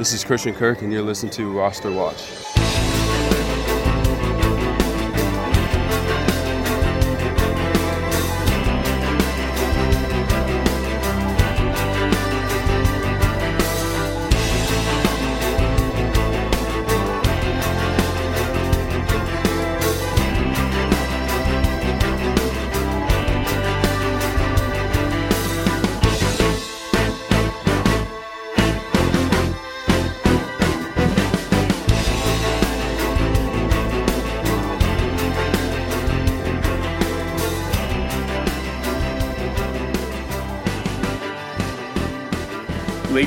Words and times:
This 0.00 0.14
is 0.14 0.24
Christian 0.24 0.54
Kirk, 0.54 0.80
and 0.80 0.90
you're 0.90 1.02
listening 1.02 1.30
to 1.32 1.52
Roster 1.52 1.92
Watch. 1.92 2.59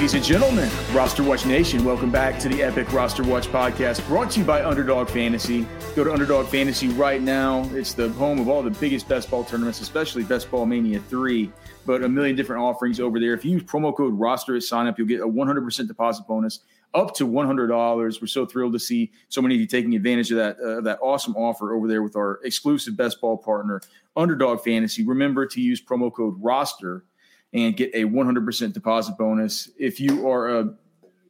Ladies 0.03 0.15
and 0.15 0.23
gentlemen, 0.25 0.69
Roster 0.91 1.23
Watch 1.23 1.45
Nation, 1.45 1.85
welcome 1.85 2.11
back 2.11 2.37
to 2.39 2.49
the 2.49 2.61
Epic 2.61 2.91
Roster 2.91 3.23
Watch 3.23 3.47
podcast 3.47 4.05
brought 4.05 4.31
to 4.31 4.41
you 4.41 4.45
by 4.45 4.61
Underdog 4.61 5.07
Fantasy. 5.07 5.65
Go 5.95 6.03
to 6.03 6.11
Underdog 6.11 6.45
Fantasy 6.47 6.89
right 6.89 7.21
now. 7.21 7.63
It's 7.71 7.93
the 7.93 8.09
home 8.09 8.37
of 8.37 8.49
all 8.49 8.61
the 8.61 8.69
biggest 8.69 9.07
best 9.07 9.31
ball 9.31 9.45
tournaments, 9.45 9.79
especially 9.79 10.23
Best 10.23 10.51
Ball 10.51 10.65
Mania 10.65 10.99
3, 10.99 11.49
but 11.85 12.03
a 12.03 12.09
million 12.09 12.35
different 12.35 12.61
offerings 12.61 12.99
over 12.99 13.17
there. 13.17 13.33
If 13.33 13.45
you 13.45 13.51
use 13.51 13.63
promo 13.63 13.95
code 13.95 14.19
ROSTER 14.19 14.57
at 14.57 14.63
sign 14.63 14.87
up, 14.87 14.97
you'll 14.97 15.07
get 15.07 15.21
a 15.21 15.25
100% 15.25 15.87
deposit 15.87 16.27
bonus 16.27 16.59
up 16.93 17.15
to 17.15 17.25
$100. 17.25 18.21
We're 18.21 18.27
so 18.27 18.45
thrilled 18.45 18.73
to 18.73 18.79
see 18.79 19.09
so 19.29 19.41
many 19.41 19.55
of 19.55 19.61
you 19.61 19.67
taking 19.67 19.95
advantage 19.95 20.31
of 20.31 20.38
that, 20.38 20.59
uh, 20.59 20.81
that 20.81 20.99
awesome 21.01 21.38
offer 21.38 21.73
over 21.73 21.88
there 21.88 22.03
with 22.03 22.17
our 22.17 22.41
exclusive 22.43 22.97
best 22.97 23.21
ball 23.21 23.38
partner, 23.38 23.79
Underdog 24.17 24.65
Fantasy. 24.65 25.05
Remember 25.05 25.45
to 25.45 25.61
use 25.61 25.81
promo 25.81 26.13
code 26.13 26.35
ROSTER 26.39 27.05
and 27.53 27.77
get 27.77 27.91
a 27.93 28.03
100% 28.03 28.73
deposit 28.73 29.17
bonus. 29.17 29.69
If 29.77 29.99
you 29.99 30.27
are 30.27 30.59
a 30.59 30.73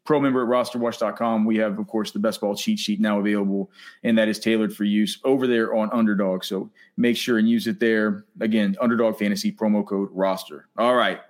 pro 0.06 0.20
member 0.20 0.44
at 0.44 0.50
rosterwatch.com, 0.50 1.46
we 1.46 1.58
have, 1.58 1.80
of 1.80 1.88
course, 1.88 2.12
the 2.12 2.20
best 2.20 2.42
ball 2.42 2.56
cheat 2.56 2.80
sheet 2.80 3.00
now 3.00 3.20
available, 3.20 3.72
and 4.04 4.18
that 4.18 4.28
is 4.28 4.40
tailored 4.40 4.76
for 4.76 4.84
use 4.84 5.20
over 5.24 5.48
there 5.48 5.74
on 5.74 5.90
Underdog. 5.92 6.44
So 6.44 6.70
make 6.98 7.18
sure 7.18 7.38
and 7.38 7.50
use 7.50 7.68
it 7.68 7.80
there. 7.80 8.26
Again, 8.40 8.76
Underdog 8.82 9.18
Fantasy 9.18 9.52
promo 9.52 9.86
code 9.86 10.10
roster. 10.12 10.68
All 10.78 10.96
right. 10.96 11.22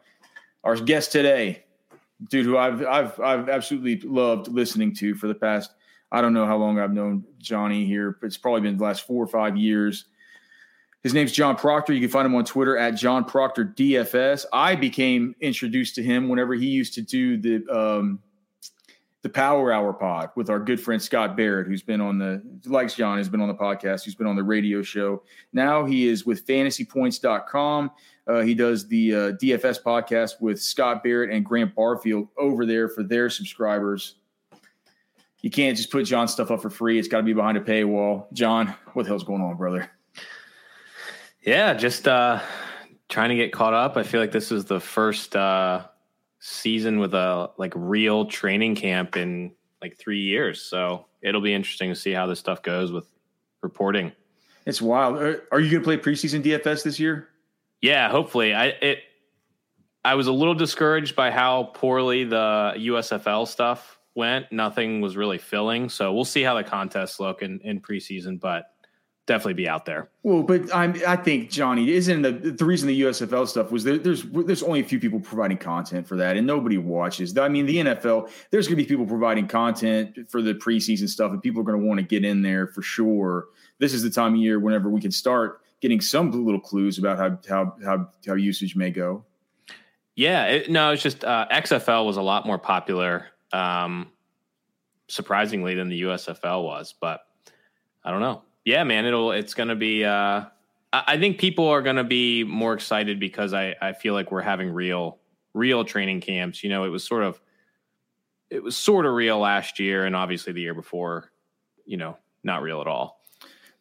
Our 0.63 0.75
guest 0.77 1.11
today, 1.11 1.65
dude, 2.29 2.45
who 2.45 2.57
I've 2.57 2.85
I've 2.85 3.19
I've 3.19 3.49
absolutely 3.49 3.99
loved 4.07 4.47
listening 4.47 4.95
to 4.95 5.13
for 5.15 5.27
the 5.27 5.35
past, 5.35 5.73
I 6.11 6.21
don't 6.21 6.33
know 6.33 6.45
how 6.45 6.57
long 6.57 6.79
I've 6.79 6.93
known 6.93 7.25
Johnny 7.39 7.85
here, 7.85 8.17
but 8.21 8.27
it's 8.27 8.37
probably 8.37 8.61
been 8.61 8.77
the 8.77 8.83
last 8.83 9.05
four 9.05 9.23
or 9.23 9.27
five 9.27 9.57
years. 9.57 10.05
His 11.03 11.13
name's 11.13 11.33
John 11.33 11.57
Proctor. 11.57 11.93
You 11.93 11.99
can 11.99 12.09
find 12.09 12.25
him 12.25 12.33
on 12.35 12.45
Twitter 12.45 12.77
at 12.77 12.91
John 12.91 13.25
Proctor 13.25 13.65
DFS. 13.65 14.45
I 14.53 14.75
became 14.75 15.35
introduced 15.41 15.95
to 15.95 16.03
him 16.03 16.29
whenever 16.29 16.53
he 16.53 16.67
used 16.67 16.93
to 16.93 17.01
do 17.01 17.37
the 17.37 17.69
um, 17.69 18.19
the 19.21 19.29
Power 19.29 19.71
Hour 19.71 19.93
pod 19.93 20.29
with 20.35 20.49
our 20.49 20.59
good 20.59 20.79
friend 20.79 21.01
Scott 21.01 21.35
Barrett, 21.35 21.67
who's 21.67 21.81
been 21.81 21.99
on 21.99 22.19
the 22.19 22.41
likes 22.65 22.93
John, 22.95 23.17
has 23.17 23.27
been 23.27 23.41
on 23.41 23.49
the 23.49 23.53
podcast, 23.53 24.05
who's 24.05 24.15
been 24.15 24.27
on 24.27 24.37
the 24.37 24.43
radio 24.43 24.81
show. 24.81 25.23
Now 25.51 25.85
he 25.85 26.07
is 26.07 26.25
with 26.25 26.45
FantasyPoints.com. 26.47 27.91
Uh, 28.25 28.41
he 28.41 28.53
does 28.53 28.87
the 28.87 29.13
uh, 29.13 29.17
DFS 29.33 29.83
podcast 29.83 30.39
with 30.39 30.61
Scott 30.61 31.03
Barrett 31.03 31.31
and 31.31 31.43
Graham 31.43 31.73
Barfield 31.75 32.29
over 32.37 32.65
there 32.65 32.87
for 32.87 33.03
their 33.03 33.29
subscribers. 33.29 34.15
You 35.41 35.49
can't 35.49 35.75
just 35.75 35.91
put 35.91 36.05
John's 36.05 36.31
stuff 36.31 36.51
up 36.51 36.61
for 36.61 36.69
free. 36.69 36.97
It's 36.97 37.09
got 37.09 37.17
to 37.17 37.23
be 37.23 37.33
behind 37.33 37.57
a 37.57 37.61
paywall. 37.61 38.31
John, 38.31 38.73
what 38.93 39.03
the 39.03 39.09
hell's 39.09 39.25
going 39.25 39.41
on, 39.41 39.57
brother? 39.57 39.89
Yeah, 41.45 41.73
just 41.73 42.07
uh, 42.07 42.39
trying 43.09 43.29
to 43.29 43.35
get 43.35 43.51
caught 43.51 43.73
up. 43.73 43.97
I 43.97 44.03
feel 44.03 44.21
like 44.21 44.31
this 44.31 44.51
is 44.51 44.65
the 44.65 44.79
first 44.79 45.35
uh, 45.35 45.85
season 46.39 46.99
with 46.99 47.13
a 47.13 47.51
like 47.57 47.73
real 47.75 48.25
training 48.25 48.75
camp 48.75 49.17
in 49.17 49.51
like 49.81 49.97
three 49.97 50.21
years. 50.21 50.61
So 50.61 51.05
it'll 51.21 51.41
be 51.41 51.53
interesting 51.53 51.89
to 51.89 51.95
see 51.95 52.11
how 52.11 52.27
this 52.27 52.39
stuff 52.39 52.63
goes 52.63 52.93
with 52.93 53.07
reporting. 53.61 54.13
It's 54.65 54.81
wild. 54.81 55.17
Are, 55.17 55.43
are 55.51 55.59
you 55.59 55.69
going 55.69 55.81
to 55.81 55.85
play 55.85 55.97
preseason 55.97 56.41
DFS 56.41 56.83
this 56.83 56.97
year? 56.97 57.27
Yeah, 57.81 58.09
hopefully. 58.09 58.53
I 58.53 58.67
it. 58.67 58.99
I 60.05 60.15
was 60.15 60.27
a 60.27 60.33
little 60.33 60.53
discouraged 60.53 61.15
by 61.15 61.31
how 61.31 61.71
poorly 61.75 62.23
the 62.25 62.73
USFL 62.77 63.47
stuff 63.47 63.99
went. 64.15 64.51
Nothing 64.51 64.99
was 65.01 65.15
really 65.15 65.37
filling, 65.37 65.89
so 65.89 66.13
we'll 66.13 66.25
see 66.25 66.41
how 66.41 66.55
the 66.55 66.63
contests 66.63 67.19
look 67.19 67.41
in, 67.41 67.59
in 67.61 67.79
preseason. 67.79 68.39
But 68.39 68.72
definitely 69.25 69.53
be 69.53 69.67
out 69.67 69.85
there. 69.85 70.09
Well, 70.23 70.43
but 70.43 70.73
I'm, 70.73 70.95
I 71.07 71.15
think 71.15 71.49
Johnny 71.49 71.91
isn't 71.91 72.21
the 72.21 72.31
the 72.31 72.65
reason 72.65 72.87
the 72.87 73.01
USFL 73.01 73.47
stuff 73.47 73.71
was 73.71 73.83
there, 73.83 73.97
there's 73.97 74.23
there's 74.23 74.63
only 74.63 74.81
a 74.81 74.83
few 74.83 74.99
people 74.99 75.19
providing 75.19 75.57
content 75.57 76.07
for 76.07 76.15
that, 76.17 76.37
and 76.37 76.45
nobody 76.45 76.77
watches. 76.77 77.37
I 77.37 77.47
mean, 77.47 77.65
the 77.65 77.77
NFL 77.77 78.29
there's 78.51 78.67
going 78.67 78.77
to 78.77 78.83
be 78.83 78.87
people 78.87 79.05
providing 79.05 79.47
content 79.47 80.29
for 80.29 80.41
the 80.41 80.53
preseason 80.53 81.07
stuff, 81.07 81.31
and 81.31 81.41
people 81.41 81.61
are 81.61 81.65
going 81.65 81.79
to 81.79 81.85
want 81.85 81.99
to 81.99 82.05
get 82.05 82.25
in 82.25 82.41
there 82.41 82.67
for 82.67 82.81
sure. 82.81 83.47
This 83.79 83.93
is 83.93 84.03
the 84.03 84.09
time 84.09 84.33
of 84.33 84.39
year 84.39 84.59
whenever 84.59 84.89
we 84.89 85.01
can 85.01 85.11
start 85.11 85.61
getting 85.81 86.01
some 86.01 86.31
little 86.31 86.61
clues 86.61 86.97
about 86.97 87.17
how 87.17 87.39
how 87.47 87.75
how, 87.83 88.09
how 88.25 88.33
usage 88.33 88.75
may 88.75 88.91
go. 88.91 89.25
Yeah, 90.15 90.45
it, 90.45 90.69
no, 90.69 90.91
it's 90.91 91.01
just 91.01 91.23
uh, 91.23 91.47
XFL 91.51 92.05
was 92.05 92.17
a 92.17 92.21
lot 92.21 92.45
more 92.45 92.59
popular, 92.59 93.29
um, 93.51 94.11
surprisingly, 95.07 95.73
than 95.73 95.89
the 95.89 96.03
USFL 96.03 96.63
was, 96.63 96.93
but 96.99 97.21
I 98.05 98.11
don't 98.11 98.21
know 98.21 98.43
yeah, 98.65 98.83
man, 98.83 99.05
it'll 99.05 99.31
it's 99.31 99.53
gonna 99.53 99.75
be. 99.75 100.05
Uh, 100.05 100.45
I 100.91 101.17
think 101.17 101.39
people 101.39 101.67
are 101.67 101.81
gonna 101.81 102.03
be 102.03 102.43
more 102.43 102.73
excited 102.73 103.19
because 103.19 103.53
I 103.53 103.75
I 103.81 103.93
feel 103.93 104.13
like 104.13 104.31
we're 104.31 104.41
having 104.41 104.71
real 104.71 105.19
real 105.53 105.83
training 105.85 106.21
camps. 106.21 106.63
You 106.63 106.69
know, 106.69 106.83
it 106.83 106.89
was 106.89 107.03
sort 107.03 107.23
of 107.23 107.41
it 108.49 108.63
was 108.63 108.77
sort 108.77 109.05
of 109.05 109.13
real 109.13 109.39
last 109.39 109.79
year, 109.79 110.05
and 110.05 110.15
obviously 110.15 110.53
the 110.53 110.61
year 110.61 110.73
before, 110.75 111.31
you 111.85 111.97
know, 111.97 112.17
not 112.43 112.61
real 112.61 112.81
at 112.81 112.87
all. 112.87 113.19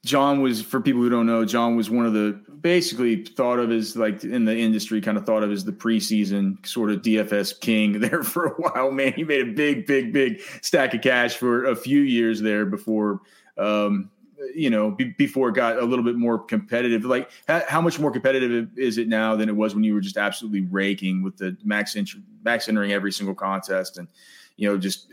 John 0.05 0.43
was, 0.43 0.61
for 0.61 0.81
people 0.81 1.01
who 1.01 1.11
don't 1.11 1.27
know, 1.27 1.45
John 1.45 1.77
was 1.77 1.89
one 1.89 2.07
of 2.07 2.13
the 2.13 2.41
basically 2.61 3.25
thought 3.25 3.61
of 3.61 3.71
as 3.71 3.97
like 3.97 4.25
in 4.25 4.45
the 4.45 4.57
industry, 4.57 5.01
kind 5.01 5.17
of 5.17 5.25
thought 5.25 5.45
of 5.45 5.53
as 5.53 5.65
the 5.65 5.73
preseason 5.73 6.65
sort 6.67 6.91
of 6.91 7.03
DFS 7.03 7.61
king 7.61 8.01
there 8.01 8.25
for 8.25 8.47
a 8.47 8.55
while. 8.55 8.91
Man, 8.91 9.13
he 9.13 9.23
made 9.23 9.49
a 9.49 9.53
big, 9.53 9.87
big, 9.87 10.13
big 10.13 10.41
stack 10.61 10.95
of 10.95 11.03
cash 11.03 11.37
for 11.37 11.67
a 11.67 11.77
few 11.77 12.01
years 12.01 12.41
there 12.41 12.67
before 12.67 13.21
um, 13.59 14.11
you 14.55 14.71
know, 14.71 14.91
be, 14.91 15.15
before 15.17 15.49
it 15.49 15.55
got 15.55 15.79
a 15.79 15.85
little 15.85 16.05
bit 16.05 16.17
more 16.17 16.39
competitive. 16.39 17.05
Like, 17.05 17.31
how, 17.47 17.63
how, 17.69 17.81
much 17.81 17.99
more 17.99 18.11
competitive 18.11 18.69
is 18.77 18.99
it 18.99 19.09
now 19.09 19.37
than 19.37 19.49
it 19.49 19.57
was 19.57 19.75
when 19.75 19.85
you 19.85 19.95
were 19.95 20.01
just 20.01 20.17
absolutely 20.17 20.63
raking 20.63 21.23
with 21.23 21.37
the 21.37 21.57
max 21.65 21.97
int- 21.97 22.11
max 22.45 22.69
entering 22.69 22.93
every 22.93 23.13
single 23.13 23.35
contest, 23.35 23.99
and 23.99 24.09
you 24.57 24.69
know, 24.69 24.77
just 24.77 25.09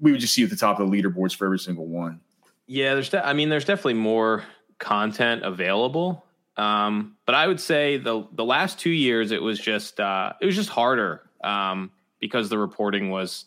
we 0.00 0.12
would 0.12 0.20
just 0.20 0.34
see 0.34 0.44
at 0.44 0.50
the 0.50 0.56
top 0.56 0.80
of 0.80 0.90
the 0.90 1.02
leaderboards 1.02 1.34
for 1.34 1.46
every 1.46 1.58
single 1.58 1.86
one. 1.86 2.20
Yeah, 2.66 2.94
there's. 2.94 3.10
De- 3.10 3.26
I 3.26 3.32
mean, 3.32 3.48
there's 3.48 3.64
definitely 3.64 3.94
more 3.94 4.44
content 4.78 5.44
available, 5.44 6.24
um, 6.56 7.16
but 7.26 7.34
I 7.34 7.46
would 7.46 7.60
say 7.60 7.96
the 7.96 8.26
the 8.32 8.44
last 8.44 8.78
two 8.78 8.90
years 8.90 9.30
it 9.30 9.42
was 9.42 9.58
just 9.58 10.00
uh, 10.00 10.32
it 10.40 10.46
was 10.46 10.56
just 10.56 10.70
harder 10.70 11.22
um, 11.42 11.90
because 12.20 12.48
the 12.48 12.58
reporting 12.58 13.10
was 13.10 13.46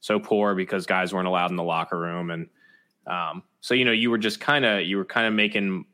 so 0.00 0.18
poor 0.18 0.54
because 0.54 0.86
guys 0.86 1.12
weren't 1.12 1.26
allowed 1.26 1.50
in 1.50 1.56
the 1.56 1.62
locker 1.62 1.98
room 1.98 2.30
and 2.30 2.48
um, 3.06 3.42
so 3.60 3.74
you 3.74 3.84
know, 3.84 3.92
you 3.92 4.10
were 4.10 4.18
just 4.18 4.40
kind 4.40 4.64
of 4.64 4.82
you 4.82 4.96
were 4.96 5.04
kind 5.04 5.26
of 5.26 5.32
making 5.32 5.84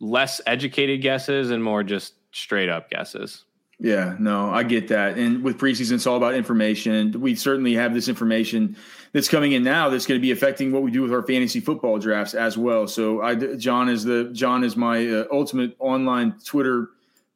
less 0.00 0.40
educated 0.46 1.02
guesses 1.02 1.50
and 1.50 1.62
more 1.62 1.82
just 1.82 2.14
straight 2.32 2.68
up 2.68 2.90
guesses. 2.90 3.44
Yeah, 3.78 4.16
no, 4.18 4.48
I 4.50 4.62
get 4.62 4.88
that. 4.88 5.18
And 5.18 5.42
with 5.42 5.58
preseason, 5.58 5.92
it's 5.92 6.06
all 6.06 6.16
about 6.16 6.34
information. 6.34 7.12
We 7.20 7.34
certainly 7.34 7.74
have 7.74 7.92
this 7.92 8.08
information 8.08 8.76
that's 9.12 9.28
coming 9.28 9.52
in 9.52 9.64
now 9.64 9.90
that's 9.90 10.06
going 10.06 10.18
to 10.18 10.22
be 10.22 10.30
affecting 10.30 10.72
what 10.72 10.82
we 10.82 10.90
do 10.90 11.02
with 11.02 11.12
our 11.12 11.22
fantasy 11.22 11.60
football 11.60 11.98
drafts 11.98 12.32
as 12.32 12.56
well. 12.56 12.88
So, 12.88 13.20
I, 13.20 13.34
John 13.34 13.90
is 13.90 14.04
the 14.04 14.30
John 14.32 14.64
is 14.64 14.76
my 14.76 15.06
uh, 15.06 15.24
ultimate 15.30 15.76
online 15.78 16.36
Twitter 16.42 16.88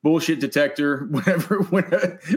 bullshit 0.02 0.40
detector 0.40 1.04
whenever 1.10 1.58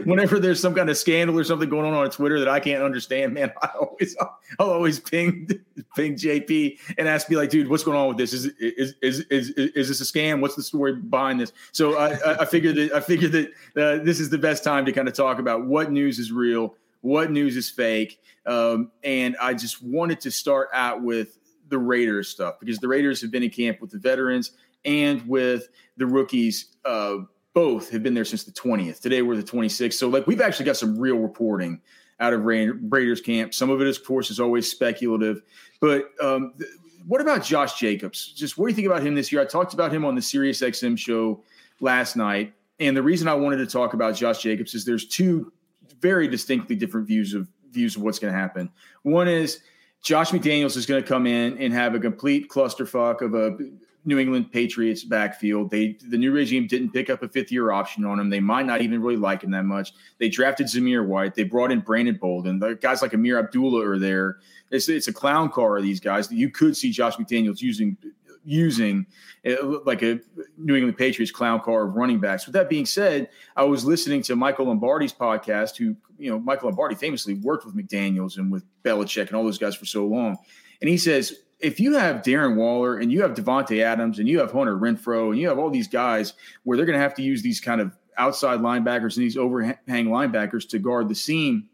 whenever 0.04 0.38
there's 0.38 0.60
some 0.60 0.74
kind 0.74 0.90
of 0.90 0.96
scandal 0.96 1.38
or 1.38 1.44
something 1.44 1.68
going 1.68 1.86
on 1.86 1.94
on 1.94 2.10
Twitter 2.10 2.38
that 2.38 2.48
I 2.48 2.60
can't 2.60 2.82
understand, 2.82 3.34
man. 3.34 3.52
I 3.62 3.68
always 3.80 4.16
I'll 4.58 4.70
always 4.70 5.00
ping 5.00 5.48
ping 5.96 6.16
JP 6.16 6.78
and 6.98 7.08
ask 7.08 7.28
me 7.30 7.36
like, 7.36 7.50
dude, 7.50 7.68
what's 7.68 7.84
going 7.84 7.98
on 7.98 8.08
with 8.08 8.18
this? 8.18 8.32
Is 8.32 8.46
is 8.58 8.94
is 9.00 9.20
is, 9.30 9.50
is 9.50 9.88
this 9.88 10.00
a 10.00 10.04
scam? 10.04 10.40
What's 10.40 10.56
the 10.56 10.62
story 10.62 10.94
behind 10.94 11.40
this? 11.40 11.52
So 11.72 11.96
I 11.96 12.42
I 12.42 12.44
figured 12.44 12.76
that 12.76 12.92
I 12.92 13.00
figured 13.00 13.32
that 13.32 13.48
uh, 13.76 14.04
this 14.04 14.20
is 14.20 14.30
the 14.30 14.38
best 14.38 14.64
time 14.64 14.84
to 14.86 14.92
kind 14.92 15.08
of 15.08 15.14
talk 15.14 15.38
about 15.38 15.66
what 15.66 15.90
news 15.90 16.18
is 16.18 16.32
real, 16.32 16.74
what 17.00 17.30
news 17.30 17.56
is 17.56 17.70
fake, 17.70 18.20
um, 18.46 18.90
and 19.02 19.36
I 19.40 19.54
just 19.54 19.82
wanted 19.82 20.20
to 20.22 20.30
start 20.30 20.68
out 20.72 21.02
with 21.02 21.38
the 21.68 21.78
Raiders 21.78 22.28
stuff 22.28 22.60
because 22.60 22.78
the 22.78 22.88
Raiders 22.88 23.22
have 23.22 23.30
been 23.30 23.42
in 23.42 23.50
camp 23.50 23.80
with 23.80 23.90
the 23.90 23.98
veterans 23.98 24.52
and 24.84 25.26
with 25.26 25.68
the 25.96 26.06
rookies. 26.06 26.76
Uh, 26.84 27.18
both 27.54 27.90
have 27.90 28.02
been 28.02 28.14
there 28.14 28.24
since 28.24 28.44
the 28.44 28.52
20th. 28.52 29.00
Today 29.00 29.22
we're 29.22 29.36
the 29.36 29.42
26th. 29.42 29.94
So 29.94 30.08
like 30.08 30.26
we've 30.26 30.40
actually 30.40 30.66
got 30.66 30.76
some 30.76 30.98
real 30.98 31.16
reporting 31.16 31.80
out 32.20 32.32
of 32.32 32.44
Raiders 32.44 33.20
camp. 33.20 33.54
Some 33.54 33.70
of 33.70 33.80
it, 33.80 33.88
of 33.88 34.04
course, 34.04 34.30
is 34.30 34.38
always 34.38 34.70
speculative. 34.70 35.42
But 35.80 36.10
um, 36.20 36.52
th- 36.58 36.70
what 37.06 37.20
about 37.20 37.44
Josh 37.44 37.78
Jacobs? 37.78 38.32
Just 38.34 38.58
what 38.58 38.66
do 38.66 38.70
you 38.70 38.76
think 38.76 38.86
about 38.86 39.02
him 39.02 39.14
this 39.14 39.32
year? 39.32 39.40
I 39.40 39.44
talked 39.44 39.74
about 39.74 39.92
him 39.92 40.04
on 40.04 40.14
the 40.14 40.22
Sirius 40.22 40.60
XM 40.60 40.98
show 40.98 41.42
last 41.80 42.16
night. 42.16 42.52
And 42.80 42.96
the 42.96 43.02
reason 43.02 43.28
I 43.28 43.34
wanted 43.34 43.58
to 43.58 43.66
talk 43.66 43.94
about 43.94 44.16
Josh 44.16 44.42
Jacobs 44.42 44.74
is 44.74 44.84
there's 44.84 45.06
two 45.06 45.52
very 46.00 46.26
distinctly 46.26 46.76
different 46.76 47.06
views 47.06 47.34
of 47.34 47.48
views 47.70 47.96
of 47.96 48.02
what's 48.02 48.18
going 48.18 48.32
to 48.32 48.38
happen. 48.38 48.70
One 49.02 49.28
is 49.28 49.60
Josh 50.02 50.30
McDaniels 50.30 50.76
is 50.76 50.86
going 50.86 51.02
to 51.02 51.08
come 51.08 51.26
in 51.26 51.58
and 51.58 51.72
have 51.72 51.94
a 51.94 52.00
complete 52.00 52.48
clusterfuck 52.48 53.20
of 53.20 53.34
a 53.34 53.56
New 54.04 54.18
England 54.18 54.52
Patriots 54.52 55.02
backfield. 55.04 55.70
They 55.70 55.96
the 56.08 56.18
new 56.18 56.32
regime 56.32 56.66
didn't 56.66 56.90
pick 56.90 57.08
up 57.08 57.22
a 57.22 57.28
fifth 57.28 57.50
year 57.50 57.70
option 57.70 58.04
on 58.04 58.18
him. 58.18 58.28
They 58.28 58.40
might 58.40 58.66
not 58.66 58.82
even 58.82 59.00
really 59.00 59.16
like 59.16 59.42
him 59.42 59.50
that 59.52 59.64
much. 59.64 59.92
They 60.18 60.28
drafted 60.28 60.66
Zamir 60.66 61.06
White. 61.06 61.34
They 61.34 61.44
brought 61.44 61.72
in 61.72 61.80
Brandon 61.80 62.18
Bolden. 62.20 62.58
The 62.58 62.74
guys 62.74 63.02
like 63.02 63.12
Ameer 63.12 63.38
Abdullah 63.38 63.86
are 63.86 63.98
there. 63.98 64.38
It's 64.70 64.88
it's 64.88 65.08
a 65.08 65.12
clown 65.12 65.50
car 65.50 65.78
of 65.78 65.82
these 65.82 66.00
guys 66.00 66.28
that 66.28 66.36
you 66.36 66.50
could 66.50 66.76
see 66.76 66.90
Josh 66.90 67.16
McDaniels 67.16 67.60
using 67.60 67.96
using 68.44 69.06
uh, 69.46 69.80
like 69.84 70.02
a 70.02 70.20
New 70.58 70.74
England 70.74 70.98
Patriots 70.98 71.32
clown 71.32 71.60
car 71.60 71.86
of 71.86 71.94
running 71.94 72.20
backs. 72.20 72.46
With 72.46 72.54
that 72.54 72.68
being 72.68 72.86
said, 72.86 73.28
I 73.56 73.64
was 73.64 73.84
listening 73.84 74.22
to 74.22 74.36
Michael 74.36 74.66
Lombardi's 74.66 75.14
podcast, 75.14 75.76
who, 75.76 75.96
you 76.18 76.30
know, 76.30 76.38
Michael 76.38 76.68
Lombardi 76.68 76.94
famously 76.94 77.34
worked 77.34 77.64
with 77.64 77.74
McDaniels 77.74 78.36
and 78.36 78.52
with 78.52 78.64
Belichick 78.82 79.28
and 79.28 79.34
all 79.34 79.44
those 79.44 79.58
guys 79.58 79.74
for 79.74 79.86
so 79.86 80.06
long. 80.06 80.36
And 80.80 80.90
he 80.90 80.98
says 80.98 81.34
if 81.64 81.80
you 81.80 81.94
have 81.94 82.16
Darren 82.16 82.56
Waller 82.56 82.98
and 82.98 83.10
you 83.10 83.22
have 83.22 83.32
Davante 83.32 83.82
Adams 83.82 84.18
and 84.18 84.28
you 84.28 84.40
have 84.40 84.52
Hunter 84.52 84.76
Renfrow 84.76 85.30
and 85.30 85.38
you 85.38 85.48
have 85.48 85.58
all 85.58 85.70
these 85.70 85.88
guys 85.88 86.34
where 86.62 86.76
they're 86.76 86.84
going 86.84 86.98
to 86.98 87.02
have 87.02 87.14
to 87.14 87.22
use 87.22 87.40
these 87.40 87.58
kind 87.58 87.80
of 87.80 87.96
outside 88.18 88.60
linebackers 88.60 89.16
and 89.16 89.24
these 89.24 89.38
overhang 89.38 89.78
linebackers 89.88 90.68
to 90.68 90.78
guard 90.78 91.08
the 91.08 91.14
seam, 91.14 91.70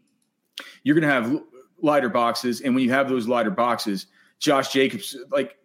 you're 0.83 0.95
going 0.97 1.07
to 1.07 1.13
have 1.13 1.43
lighter 1.81 2.07
boxes. 2.07 2.61
And 2.61 2.73
when 2.73 2.85
you 2.85 2.91
have 2.91 3.09
those 3.09 3.27
lighter 3.27 3.51
boxes, 3.51 4.07
Josh 4.39 4.71
Jacobs, 4.71 5.17
like 5.29 5.57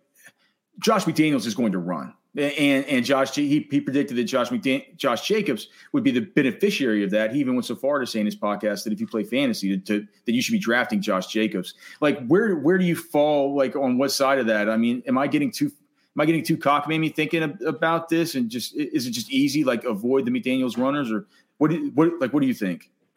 Josh 0.81 1.05
McDaniels 1.05 1.47
is 1.47 1.55
going 1.55 1.73
to 1.73 1.79
run 1.79 2.13
and 2.37 2.85
and 2.85 3.05
Josh 3.05 3.35
he, 3.35 3.67
he 3.71 3.81
predicted 3.81 4.17
that 4.17 4.25
Josh 4.25 4.49
McDan- 4.51 4.97
Josh 4.97 5.27
Jacobs 5.27 5.69
would 5.93 6.05
be 6.05 6.11
the 6.11 6.21
beneficiary 6.21 7.03
of 7.03 7.11
that. 7.11 7.33
He 7.33 7.41
even 7.41 7.55
went 7.55 7.65
so 7.65 7.75
far 7.75 7.99
to 7.99 8.07
say 8.07 8.21
in 8.21 8.27
his 8.27 8.37
podcast 8.37 8.85
that 8.85 8.93
if 8.93 9.01
you 9.01 9.07
play 9.07 9.25
fantasy, 9.25 9.77
to, 9.77 10.01
to, 10.01 10.07
that 10.27 10.33
you 10.33 10.43
should 10.43 10.53
be 10.53 10.59
drafting 10.59 11.01
Josh 11.01 11.29
Jacobs. 11.29 11.75
Like 12.01 12.27
where 12.27 12.57
where 12.57 12.77
do 12.77 12.85
you 12.85 12.95
fall? 12.95 13.57
Like 13.57 13.75
on 13.75 13.97
what 13.97 14.13
side 14.13 14.39
of 14.39 14.47
that? 14.47 14.69
I 14.69 14.77
mean, 14.77 15.03
am 15.07 15.17
I 15.17 15.27
getting 15.27 15.51
too 15.51 15.67
am 15.67 16.21
I 16.21 16.27
getting 16.27 16.45
too 16.45 16.59
cockamamie 16.59 17.15
thinking 17.15 17.43
about 17.67 18.11
this? 18.11 18.35
And 18.35 18.51
just 18.51 18.77
is 18.77 19.07
it 19.07 19.13
just 19.13 19.31
easy 19.31 19.65
like 19.65 19.85
avoid 19.85 20.27
the 20.27 20.31
McDaniel's 20.31 20.77
runners 20.77 21.11
or 21.11 21.27
what? 21.57 21.73
What 21.95 22.21
like 22.21 22.35
what 22.35 22.41
do 22.41 22.47
you 22.47 22.55
think? 22.55 22.91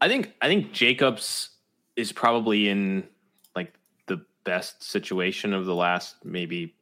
I 0.00 0.08
think 0.08 0.34
I 0.40 0.46
think 0.46 0.72
Jacobs 0.72 1.50
is 1.96 2.12
probably 2.12 2.68
in 2.68 3.08
like 3.56 3.74
the 4.06 4.24
best 4.44 4.84
situation 4.84 5.52
of 5.52 5.66
the 5.66 5.74
last 5.74 6.24
maybe 6.24 6.75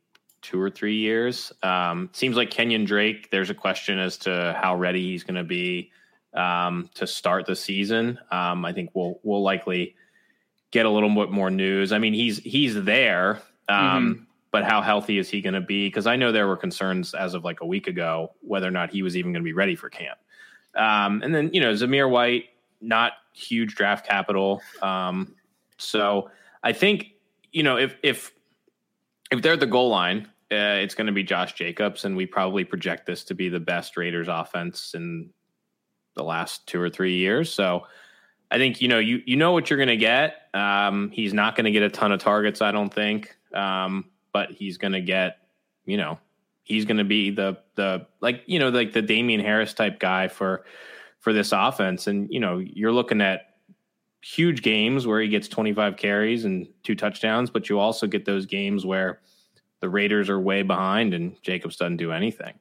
two 0.45 0.61
or 0.61 0.71
three 0.71 0.97
years. 0.97 1.53
Um, 1.63 2.11
seems 2.13 2.37
like 2.37 2.51
Kenyan 2.51 2.87
Drake. 2.87 3.31
There's 3.31 3.51
a 3.51 3.55
question 3.55 3.99
as 3.99 4.19
to 4.19 4.57
how 4.61 4.77
ready 4.77 5.03
he's 5.03 5.25
going 5.25 5.37
to 5.37 5.45
be 5.45 5.91
um, 6.35 6.91
to 6.95 7.07
start 7.07 7.47
the 7.47 7.57
season. 7.57 8.19
Um, 8.31 8.65
I 8.65 8.73
think 8.73 8.91
we'll 8.95 9.19
we'll 9.23 9.43
likely 9.43 9.97
get 10.71 10.87
a 10.87 10.91
little 10.91 11.13
bit 11.15 11.31
more 11.31 11.51
news. 11.51 11.93
I 11.93 11.99
mean, 11.99 12.13
he's 12.13 12.39
he's 12.39 12.75
there, 12.85 13.41
um, 13.69 13.79
mm-hmm. 13.79 14.23
but 14.53 14.65
how 14.65 14.83
healthy 14.83 15.19
is 15.19 15.31
he 15.31 15.41
going 15.41 15.55
to 15.55 15.61
be? 15.63 15.89
Because 15.89 16.07
I 16.07 16.17
know 16.17 16.31
there 16.31 16.47
were 16.47 16.59
concerns 16.59 17.15
as 17.15 17.33
of 17.35 17.43
like 17.43 17.63
a 17.63 17.67
week 17.67 17.87
ago 17.87 18.33
whether 18.41 18.69
or 18.69 18.73
not 18.73 18.91
he 18.91 19.03
was 19.03 19.17
even 19.17 19.33
going 19.33 19.43
to 19.43 19.49
be 19.49 19.55
ready 19.55 19.75
for 19.75 19.89
camp. 19.89 20.19
Um, 20.77 21.23
and 21.23 21.35
then 21.35 21.51
you 21.55 21.61
know 21.61 21.73
Zamir 21.73 22.09
White, 22.11 22.51
not 22.83 23.13
huge 23.33 23.75
draft 23.75 24.07
capital. 24.07 24.61
Um, 24.83 25.35
so 25.79 26.31
I 26.63 26.75
think 26.75 27.13
you 27.51 27.63
know 27.63 27.79
if 27.79 27.97
if 28.03 28.33
if 29.31 29.41
they're 29.41 29.55
at 29.55 29.61
the 29.61 29.67
goal 29.67 29.89
line 29.89 30.29
uh, 30.55 30.77
it's 30.77 30.95
going 30.95 31.07
to 31.07 31.13
be 31.13 31.23
Josh 31.23 31.55
Jacobs, 31.55 32.05
and 32.05 32.17
we 32.17 32.27
probably 32.27 32.65
project 32.65 33.07
this 33.07 33.25
to 33.25 33.35
be 33.35 33.49
the 33.49 33.61
best 33.61 33.97
Raiders 33.97 34.29
offense 34.29 34.95
in 34.95 35.31
the 36.15 36.23
last 36.23 36.67
two 36.67 36.81
or 36.81 36.89
three 36.89 37.17
years. 37.17 37.53
So 37.53 37.87
I 38.51 38.59
think 38.59 38.81
you 38.81 38.89
know 38.89 38.99
you 38.99 39.23
you 39.27 39.37
know 39.37 39.53
what 39.53 39.69
you're 39.69 39.77
going 39.77 39.89
to 39.89 39.97
get. 39.97 40.49
Um, 40.55 41.11
he's 41.11 41.35
not 41.35 41.57
going 41.57 41.65
to 41.65 41.71
get 41.71 41.83
a 41.83 41.91
ton 41.91 42.13
of 42.13 42.21
targets, 42.21 42.63
I 42.63 42.71
don't 42.73 42.93
think, 42.93 43.37
um, 43.53 44.07
but 44.33 44.51
he's 44.51 44.79
going 44.79 44.93
to 44.93 45.01
get 45.01 45.39
you 45.85 45.97
know 45.97 46.19
he's 46.63 46.85
going 46.85 46.99
to 46.99 47.05
be 47.05 47.31
the 47.31 47.59
the 47.75 48.07
like 48.21 48.43
you 48.47 48.59
know 48.59 48.69
like 48.71 48.93
the 48.93 49.03
Damien 49.03 49.41
Harris 49.41 49.75
type 49.75 49.99
guy 49.99 50.29
for 50.29 50.65
for 51.21 51.33
this 51.33 51.53
offense, 51.53 52.07
and 52.07 52.29
you 52.31 52.41
know 52.41 52.59
you're 52.59 52.93
looking 52.93 53.21
at 53.21 53.55
huge 54.23 54.63
games 54.63 55.07
where 55.07 55.21
he 55.21 55.29
gets 55.29 55.49
25 55.49 55.99
carries 55.99 56.47
and 56.47 56.67
two 56.83 56.95
touchdowns, 56.95 57.51
but 57.51 57.69
you 57.69 57.79
also 57.79 58.07
get 58.07 58.25
those 58.25 58.47
games 58.47 58.87
where 58.87 59.21
the 59.85 59.91
Raiders 59.91 60.31
are 60.31 60.41
way 60.41 60.63
behind 60.63 61.13
and 61.13 61.41
Jacobs 61.43 61.77
doesn't 61.77 61.99
do 61.99 62.11
anything. 62.11 62.55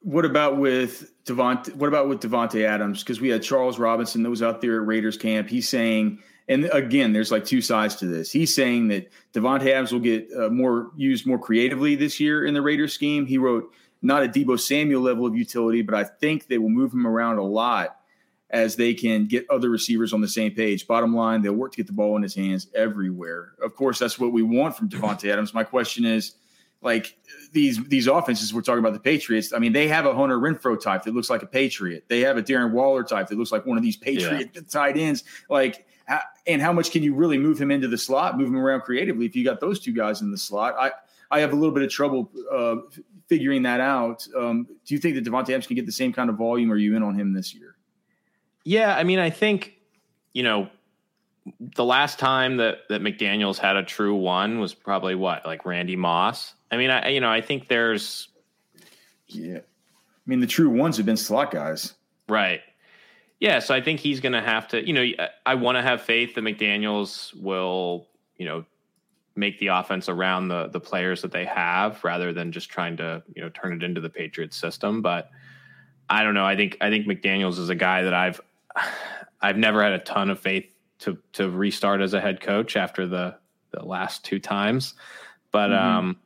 What 0.00 0.24
about 0.24 0.56
with 0.56 1.12
Davante? 1.26 1.74
What 1.76 1.88
about 1.88 2.08
with 2.08 2.20
Davante 2.20 2.64
Adams? 2.64 3.02
Because 3.02 3.20
we 3.20 3.28
had 3.28 3.42
Charles 3.42 3.78
Robinson 3.78 4.22
that 4.22 4.30
was 4.30 4.42
out 4.42 4.62
there 4.62 4.80
at 4.80 4.86
Raiders 4.86 5.18
camp. 5.18 5.50
He's 5.50 5.68
saying, 5.68 6.18
and 6.48 6.64
again, 6.72 7.12
there's 7.12 7.30
like 7.30 7.44
two 7.44 7.60
sides 7.60 7.96
to 7.96 8.06
this. 8.06 8.32
He's 8.32 8.54
saying 8.54 8.88
that 8.88 9.10
Davante 9.34 9.66
Adams 9.66 9.92
will 9.92 10.00
get 10.00 10.26
uh, 10.34 10.48
more 10.48 10.90
used 10.96 11.26
more 11.26 11.38
creatively 11.38 11.94
this 11.94 12.18
year 12.18 12.46
in 12.46 12.54
the 12.54 12.62
Raiders 12.62 12.94
scheme. 12.94 13.26
He 13.26 13.36
wrote, 13.36 13.70
not 14.00 14.22
a 14.24 14.28
Deebo 14.28 14.58
Samuel 14.58 15.02
level 15.02 15.26
of 15.26 15.36
utility, 15.36 15.82
but 15.82 15.94
I 15.94 16.04
think 16.04 16.46
they 16.46 16.56
will 16.56 16.70
move 16.70 16.94
him 16.94 17.06
around 17.06 17.36
a 17.36 17.42
lot 17.42 17.96
as 18.50 18.76
they 18.76 18.94
can 18.94 19.26
get 19.26 19.48
other 19.50 19.70
receivers 19.70 20.12
on 20.12 20.20
the 20.20 20.28
same 20.28 20.52
page. 20.52 20.86
Bottom 20.86 21.14
line, 21.14 21.42
they'll 21.42 21.54
work 21.54 21.72
to 21.72 21.76
get 21.76 21.86
the 21.86 21.92
ball 21.92 22.16
in 22.16 22.22
his 22.22 22.34
hands 22.34 22.68
everywhere. 22.74 23.52
Of 23.62 23.74
course, 23.74 23.98
that's 23.98 24.18
what 24.18 24.32
we 24.32 24.42
want 24.42 24.76
from 24.76 24.88
Davante 24.88 25.30
Adams. 25.30 25.54
My 25.54 25.64
question 25.64 26.04
is, 26.04 26.34
like 26.84 27.16
these 27.52 27.82
these 27.88 28.06
offenses 28.06 28.52
we're 28.52 28.60
talking 28.60 28.80
about 28.80 28.92
the 28.92 29.00
Patriots. 29.00 29.52
I 29.52 29.58
mean, 29.58 29.72
they 29.72 29.88
have 29.88 30.04
a 30.04 30.14
Hunter 30.14 30.38
Renfrow 30.38 30.80
type 30.80 31.02
that 31.04 31.14
looks 31.14 31.30
like 31.30 31.42
a 31.42 31.46
Patriot. 31.46 32.04
They 32.08 32.20
have 32.20 32.36
a 32.36 32.42
Darren 32.42 32.72
Waller 32.72 33.02
type 33.02 33.28
that 33.28 33.38
looks 33.38 33.50
like 33.50 33.64
one 33.64 33.78
of 33.78 33.82
these 33.82 33.96
Patriot 33.96 34.50
yeah. 34.54 34.60
tight 34.70 34.98
ends. 34.98 35.24
Like, 35.48 35.86
and 36.46 36.60
how 36.60 36.74
much 36.74 36.90
can 36.90 37.02
you 37.02 37.14
really 37.14 37.38
move 37.38 37.58
him 37.58 37.70
into 37.70 37.88
the 37.88 37.96
slot, 37.96 38.36
move 38.36 38.48
him 38.48 38.58
around 38.58 38.82
creatively 38.82 39.24
if 39.24 39.34
you 39.34 39.44
got 39.44 39.60
those 39.60 39.80
two 39.80 39.92
guys 39.92 40.20
in 40.20 40.30
the 40.30 40.36
slot? 40.36 40.74
I 40.78 40.92
I 41.30 41.40
have 41.40 41.52
a 41.52 41.56
little 41.56 41.74
bit 41.74 41.82
of 41.82 41.90
trouble 41.90 42.30
uh, 42.52 42.76
figuring 43.28 43.62
that 43.62 43.80
out. 43.80 44.28
Um, 44.36 44.68
do 44.84 44.94
you 44.94 45.00
think 45.00 45.16
that 45.16 45.24
Davante 45.24 45.48
Adams 45.48 45.66
can 45.66 45.76
get 45.76 45.86
the 45.86 45.92
same 45.92 46.12
kind 46.12 46.28
of 46.28 46.36
volume? 46.36 46.70
Are 46.70 46.76
you 46.76 46.96
in 46.96 47.02
on 47.02 47.14
him 47.14 47.32
this 47.32 47.54
year? 47.54 47.73
Yeah, 48.64 48.96
I 48.96 49.04
mean, 49.04 49.18
I 49.18 49.30
think 49.30 49.74
you 50.32 50.42
know 50.42 50.68
the 51.60 51.84
last 51.84 52.18
time 52.18 52.56
that 52.56 52.78
that 52.88 53.02
McDaniel's 53.02 53.58
had 53.58 53.76
a 53.76 53.82
true 53.82 54.14
one 54.14 54.58
was 54.58 54.72
probably 54.74 55.14
what 55.14 55.44
like 55.44 55.66
Randy 55.66 55.96
Moss. 55.96 56.54
I 56.70 56.76
mean, 56.76 56.90
I 56.90 57.08
you 57.08 57.20
know 57.20 57.30
I 57.30 57.40
think 57.40 57.68
there's 57.68 58.28
yeah, 59.28 59.58
I 59.58 60.26
mean 60.26 60.40
the 60.40 60.46
true 60.46 60.70
ones 60.70 60.96
have 60.96 61.06
been 61.06 61.16
slot 61.16 61.50
guys, 61.50 61.94
right? 62.28 62.60
Yeah, 63.40 63.58
so 63.58 63.74
I 63.74 63.82
think 63.82 64.00
he's 64.00 64.20
going 64.20 64.32
to 64.32 64.40
have 64.40 64.68
to. 64.68 64.86
You 64.86 64.92
know, 64.94 65.26
I 65.44 65.54
want 65.54 65.76
to 65.76 65.82
have 65.82 66.00
faith 66.00 66.34
that 66.34 66.44
McDaniel's 66.44 67.34
will 67.34 68.08
you 68.38 68.46
know 68.46 68.64
make 69.36 69.58
the 69.58 69.66
offense 69.66 70.08
around 70.08 70.48
the 70.48 70.68
the 70.68 70.80
players 70.80 71.20
that 71.20 71.32
they 71.32 71.44
have 71.44 72.02
rather 72.02 72.32
than 72.32 72.52
just 72.52 72.70
trying 72.70 72.96
to 72.96 73.22
you 73.34 73.42
know 73.42 73.50
turn 73.50 73.74
it 73.74 73.82
into 73.82 74.00
the 74.00 74.10
Patriots 74.10 74.56
system, 74.56 75.02
but. 75.02 75.30
I 76.06 76.22
don't 76.22 76.34
know. 76.34 76.44
I 76.44 76.54
think 76.54 76.76
I 76.82 76.90
think 76.90 77.06
McDaniel's 77.06 77.58
is 77.58 77.70
a 77.70 77.74
guy 77.74 78.02
that 78.02 78.12
I've 78.12 78.38
I've 79.40 79.56
never 79.56 79.82
had 79.82 79.92
a 79.92 79.98
ton 79.98 80.30
of 80.30 80.40
faith 80.40 80.74
to 81.00 81.18
to 81.32 81.50
restart 81.50 82.00
as 82.00 82.14
a 82.14 82.20
head 82.20 82.40
coach 82.40 82.76
after 82.76 83.06
the 83.06 83.36
the 83.72 83.84
last 83.84 84.24
two 84.24 84.38
times, 84.38 84.94
but 85.50 85.70
mm-hmm. 85.70 85.86
um, 85.86 86.16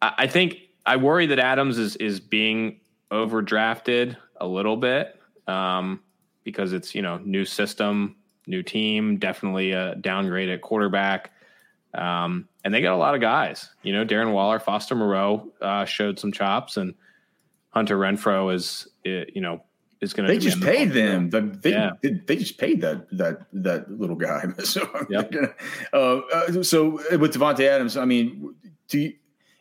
I, 0.00 0.12
I 0.18 0.26
think 0.26 0.58
I 0.86 0.96
worry 0.96 1.26
that 1.26 1.38
Adams 1.38 1.78
is 1.78 1.96
is 1.96 2.20
being 2.20 2.80
overdrafted 3.10 4.16
a 4.36 4.46
little 4.46 4.76
bit 4.76 5.20
um, 5.46 6.00
because 6.44 6.72
it's 6.72 6.94
you 6.94 7.02
know 7.02 7.18
new 7.18 7.44
system, 7.44 8.16
new 8.46 8.62
team, 8.62 9.18
definitely 9.18 9.72
a 9.72 9.94
downgrade 9.96 10.48
at 10.48 10.62
quarterback. 10.62 11.32
Um, 11.94 12.48
and 12.64 12.72
they 12.72 12.80
got 12.80 12.94
a 12.94 12.96
lot 12.96 13.14
of 13.14 13.20
guys. 13.20 13.68
You 13.82 13.92
know, 13.92 14.04
Darren 14.04 14.32
Waller, 14.32 14.58
Foster 14.58 14.94
Moreau 14.94 15.52
uh, 15.60 15.84
showed 15.84 16.18
some 16.18 16.32
chops, 16.32 16.78
and 16.78 16.94
Hunter 17.70 17.98
Renfrow 17.98 18.54
is 18.54 18.88
you 19.04 19.40
know 19.40 19.62
is 20.02 20.12
going 20.12 20.26
to. 20.26 20.32
They 20.32 20.38
just 20.38 20.60
paid 20.60 20.92
them. 20.92 21.30
The, 21.30 21.40
they, 21.40 21.70
yeah. 21.70 21.92
they, 22.02 22.10
they, 22.10 22.36
just 22.36 22.58
paid 22.58 22.82
that 22.82 23.06
that 23.16 23.46
that 23.52 23.90
little 23.90 24.16
guy. 24.16 24.44
So 24.64 24.88
yep. 25.08 25.32
uh, 25.92 25.96
uh, 25.96 26.62
so 26.62 27.00
with 27.18 27.34
Davante 27.34 27.66
Adams, 27.66 27.96
I 27.96 28.04
mean, 28.04 28.54
do 28.88 28.98
you, 28.98 29.14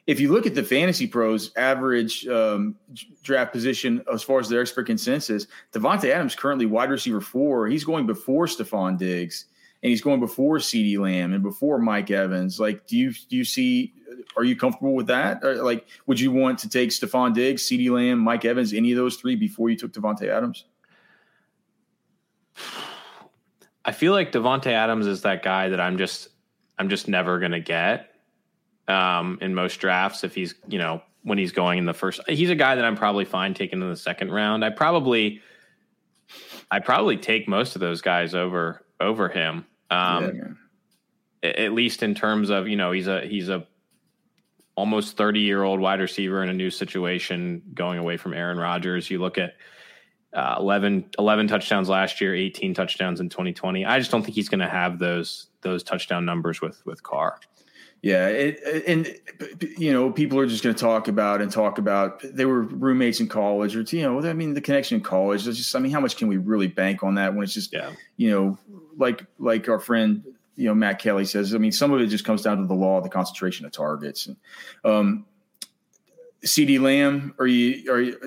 if 0.07 0.19
you 0.19 0.31
look 0.31 0.45
at 0.45 0.55
the 0.55 0.63
fantasy 0.63 1.07
pros 1.07 1.51
average 1.55 2.27
um, 2.27 2.75
draft 3.23 3.53
position 3.53 4.03
as 4.11 4.23
far 4.23 4.39
as 4.39 4.49
their 4.49 4.61
expert 4.61 4.85
consensus, 4.85 5.47
Davante 5.71 6.09
Adams 6.09 6.35
currently 6.35 6.65
wide 6.65 6.89
receiver 6.89 7.21
four. 7.21 7.67
He's 7.67 7.83
going 7.83 8.07
before 8.07 8.47
Stefon 8.47 8.97
Diggs 8.97 9.45
and 9.83 9.89
he's 9.89 10.01
going 10.01 10.19
before 10.19 10.57
CeeDee 10.57 10.99
Lamb 10.99 11.33
and 11.33 11.41
before 11.41 11.79
Mike 11.79 12.11
Evans. 12.11 12.59
Like, 12.59 12.85
do 12.87 12.97
you 12.97 13.11
do 13.29 13.35
you 13.35 13.43
see? 13.43 13.93
Are 14.37 14.43
you 14.43 14.55
comfortable 14.55 14.93
with 14.93 15.07
that? 15.07 15.43
Or 15.43 15.55
like, 15.63 15.85
would 16.05 16.19
you 16.19 16.31
want 16.31 16.59
to 16.59 16.69
take 16.69 16.89
Stefon 16.89 17.33
Diggs, 17.33 17.63
CD 17.63 17.89
Lamb, 17.89 18.19
Mike 18.19 18.45
Evans, 18.45 18.73
any 18.73 18.91
of 18.91 18.97
those 18.97 19.17
three 19.17 19.35
before 19.35 19.69
you 19.69 19.75
took 19.75 19.91
Davante 19.91 20.27
Adams? 20.27 20.65
I 23.83 23.91
feel 23.91 24.13
like 24.13 24.31
Davante 24.31 24.67
Adams 24.67 25.07
is 25.07 25.21
that 25.23 25.43
guy 25.43 25.69
that 25.69 25.81
I'm 25.81 25.97
just 25.97 26.29
I'm 26.77 26.89
just 26.89 27.07
never 27.07 27.39
gonna 27.39 27.59
get 27.59 28.11
um, 28.87 29.39
in 29.41 29.55
most 29.55 29.77
drafts 29.77 30.23
if 30.23 30.35
he's 30.35 30.55
you 30.67 30.77
know 30.77 31.01
when 31.23 31.37
he's 31.37 31.51
going 31.51 31.79
in 31.79 31.85
the 31.85 31.93
first. 31.93 32.21
He's 32.27 32.49
a 32.49 32.55
guy 32.55 32.75
that 32.75 32.85
I'm 32.85 32.95
probably 32.95 33.25
fine 33.25 33.53
taking 33.53 33.81
in 33.81 33.89
the 33.89 33.95
second 33.95 34.31
round. 34.31 34.63
I 34.63 34.69
probably 34.69 35.41
I 36.69 36.79
probably 36.79 37.17
take 37.17 37.47
most 37.47 37.75
of 37.75 37.79
those 37.79 38.01
guys 38.01 38.35
over 38.35 38.85
over 38.99 39.29
him. 39.29 39.65
Um, 39.91 40.57
yeah, 41.43 41.49
at 41.49 41.73
least 41.73 42.01
in 42.01 42.15
terms 42.15 42.49
of 42.49 42.67
you 42.67 42.75
know 42.75 42.91
he's 42.91 43.07
a 43.07 43.21
he's 43.21 43.49
a 43.49 43.67
almost 44.75 45.17
30 45.17 45.41
year 45.41 45.63
old 45.63 45.79
wide 45.79 45.99
receiver 45.99 46.41
in 46.41 46.49
a 46.49 46.53
new 46.53 46.69
situation 46.69 47.61
going 47.73 47.99
away 47.99 48.17
from 48.17 48.33
Aaron 48.33 48.57
Rodgers. 48.57 49.09
You 49.09 49.19
look 49.19 49.37
at 49.37 49.53
uh, 50.33 50.55
11, 50.57 51.11
11 51.19 51.47
touchdowns 51.47 51.89
last 51.89 52.21
year, 52.21 52.33
18 52.33 52.73
touchdowns 52.73 53.19
in 53.19 53.29
2020. 53.29 53.85
I 53.85 53.99
just 53.99 54.11
don't 54.11 54.23
think 54.23 54.33
he's 54.33 54.49
going 54.49 54.61
to 54.61 54.69
have 54.69 54.97
those 54.99 55.47
those 55.61 55.83
touchdown 55.83 56.25
numbers 56.25 56.61
with 56.61 56.81
with 56.85 57.03
Carr. 57.03 57.39
Yeah, 58.01 58.29
it, 58.29 58.83
and 58.87 59.15
you 59.77 59.93
know, 59.93 60.11
people 60.11 60.39
are 60.39 60.47
just 60.47 60.63
going 60.63 60.73
to 60.73 60.81
talk 60.81 61.07
about 61.07 61.39
and 61.39 61.51
talk 61.51 61.77
about. 61.77 62.23
They 62.23 62.45
were 62.45 62.63
roommates 62.63 63.19
in 63.19 63.27
college, 63.27 63.75
or 63.75 63.81
you 63.95 64.01
know, 64.01 64.27
I 64.27 64.33
mean, 64.33 64.55
the 64.55 64.61
connection 64.61 64.97
in 64.97 65.03
college. 65.03 65.47
It's 65.47 65.57
just, 65.57 65.75
I 65.75 65.79
mean, 65.79 65.91
how 65.91 65.99
much 65.99 66.17
can 66.17 66.27
we 66.27 66.37
really 66.37 66.65
bank 66.65 67.03
on 67.03 67.15
that 67.15 67.35
when 67.35 67.43
it's 67.43 67.53
just, 67.53 67.71
yeah. 67.71 67.91
you 68.17 68.31
know, 68.31 68.57
like 68.97 69.25
like 69.39 69.69
our 69.69 69.79
friend, 69.79 70.23
you 70.55 70.67
know, 70.67 70.75
Matt 70.75 70.99
Kelley 70.99 71.25
says. 71.25 71.53
I 71.55 71.57
mean, 71.57 71.71
some 71.71 71.91
of 71.91 72.01
it 72.01 72.07
just 72.07 72.25
comes 72.25 72.41
down 72.41 72.57
to 72.57 72.65
the 72.65 72.73
law 72.73 73.01
the 73.01 73.09
concentration 73.09 73.65
of 73.65 73.71
targets. 73.71 74.27
And, 74.27 74.37
um, 74.83 75.25
CeeDee 76.43 76.79
Lamb, 76.79 77.35
are 77.39 77.47
you 77.47 77.91
are 77.91 78.01
you 78.01 78.17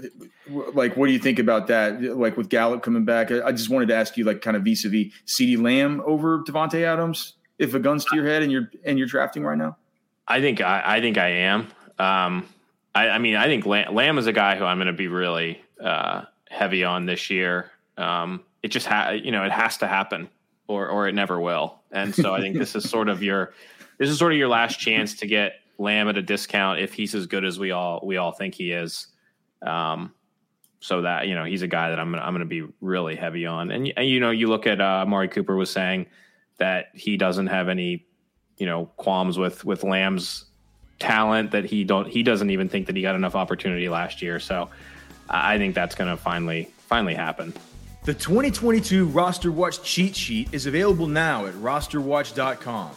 like 0.48 0.96
what 0.96 1.06
do 1.06 1.12
you 1.12 1.18
think 1.18 1.38
about 1.38 1.66
that? 1.66 2.00
Like 2.00 2.36
with 2.36 2.48
Gallup 2.48 2.82
coming 2.82 3.04
back, 3.04 3.30
I, 3.32 3.50
just 3.50 3.70
wanted 3.70 3.88
to 3.88 3.96
ask 3.96 4.16
you, 4.16 4.24
like, 4.24 4.40
kind 4.40 4.56
of 4.56 4.62
vis 4.62 4.84
a 4.84 4.88
vis 4.88 5.12
CeeDee 5.26 5.60
Lamb 5.60 6.00
over 6.06 6.40
Davante 6.44 6.82
Adams 6.82 7.34
if 7.58 7.74
a 7.74 7.80
gun's 7.80 8.04
to 8.06 8.16
your 8.16 8.26
head 8.26 8.42
and 8.42 8.52
you're 8.52 8.70
and 8.84 8.98
you're 8.98 9.08
drafting 9.08 9.44
right 9.44 9.58
now? 9.58 9.76
I 10.28 10.40
think 10.40 10.60
I, 10.60 10.82
I 10.84 11.00
think 11.00 11.18
I 11.18 11.28
am. 11.28 11.68
Um, 11.98 12.46
I, 12.94 13.10
I, 13.10 13.18
mean, 13.18 13.36
I 13.36 13.46
think 13.46 13.66
Lamb, 13.66 13.94
Lamb, 13.94 14.18
is 14.18 14.26
a 14.26 14.32
guy 14.32 14.56
who 14.56 14.64
I'm 14.64 14.78
going 14.78 14.86
to 14.86 14.92
be 14.92 15.08
really 15.08 15.60
uh, 15.82 16.22
heavy 16.48 16.84
on 16.84 17.06
this 17.06 17.30
year. 17.30 17.70
Um, 17.96 18.42
it 18.62 18.68
just 18.68 18.86
ha- 18.86 19.10
you 19.10 19.32
know 19.32 19.44
it 19.44 19.52
has 19.52 19.76
to 19.78 19.86
happen, 19.86 20.28
or 20.66 20.88
or 20.88 21.08
it 21.08 21.14
never 21.14 21.40
will. 21.40 21.80
And 21.90 22.14
so 22.14 22.34
I 22.34 22.40
think 22.40 22.56
this 22.58 22.74
is 22.74 22.88
sort 22.88 23.08
of 23.08 23.22
your 23.22 23.54
this 23.98 24.08
is 24.08 24.18
sort 24.18 24.32
of 24.32 24.38
your 24.38 24.48
last 24.48 24.78
chance 24.78 25.14
to 25.16 25.26
get 25.26 25.54
Lamb 25.78 26.08
at 26.08 26.16
a 26.16 26.22
discount 26.22 26.80
if 26.80 26.92
he's 26.92 27.14
as 27.14 27.26
good 27.26 27.44
as 27.44 27.58
we 27.58 27.70
all 27.70 28.00
we 28.04 28.16
all 28.16 28.32
think 28.32 28.54
he 28.54 28.72
is. 28.72 29.08
Um, 29.62 30.12
so 30.80 31.00
that 31.00 31.28
you 31.28 31.34
know 31.34 31.44
he's 31.44 31.62
a 31.62 31.66
guy 31.66 31.88
that 31.88 31.98
I'm 31.98 32.10
gonna, 32.10 32.22
I'm 32.22 32.34
going 32.34 32.40
to 32.40 32.66
be 32.66 32.70
really 32.82 33.16
heavy 33.16 33.46
on. 33.46 33.70
And, 33.70 33.90
and 33.96 34.06
you 34.06 34.20
know 34.20 34.30
you 34.30 34.48
look 34.48 34.66
at 34.66 34.80
uh, 34.80 35.02
Amari 35.06 35.28
Cooper 35.28 35.56
was 35.56 35.70
saying 35.70 36.06
that 36.58 36.90
he 36.92 37.16
doesn't 37.16 37.46
have 37.46 37.68
any, 37.68 38.06
you 38.58 38.66
know, 38.66 38.86
qualms 38.96 39.38
with 39.38 39.64
with 39.64 39.82
Lamb's 39.82 40.44
talent 40.98 41.50
that 41.52 41.64
he 41.64 41.84
don't 41.84 42.06
he 42.06 42.22
doesn't 42.22 42.50
even 42.50 42.68
think 42.68 42.86
that 42.86 42.96
he 42.96 43.02
got 43.02 43.14
enough 43.14 43.34
opportunity 43.34 43.88
last 43.88 44.20
year. 44.20 44.38
So 44.38 44.68
I 45.28 45.56
think 45.56 45.74
that's 45.74 45.94
going 45.94 46.10
to 46.10 46.16
finally 46.16 46.70
finally 46.86 47.14
happen. 47.14 47.54
The 48.04 48.12
2022 48.12 49.06
Roster 49.06 49.50
Watch 49.50 49.82
cheat 49.82 50.14
sheet 50.14 50.50
is 50.52 50.66
available 50.66 51.06
now 51.06 51.46
at 51.46 51.54
rosterwatch.com. 51.54 52.90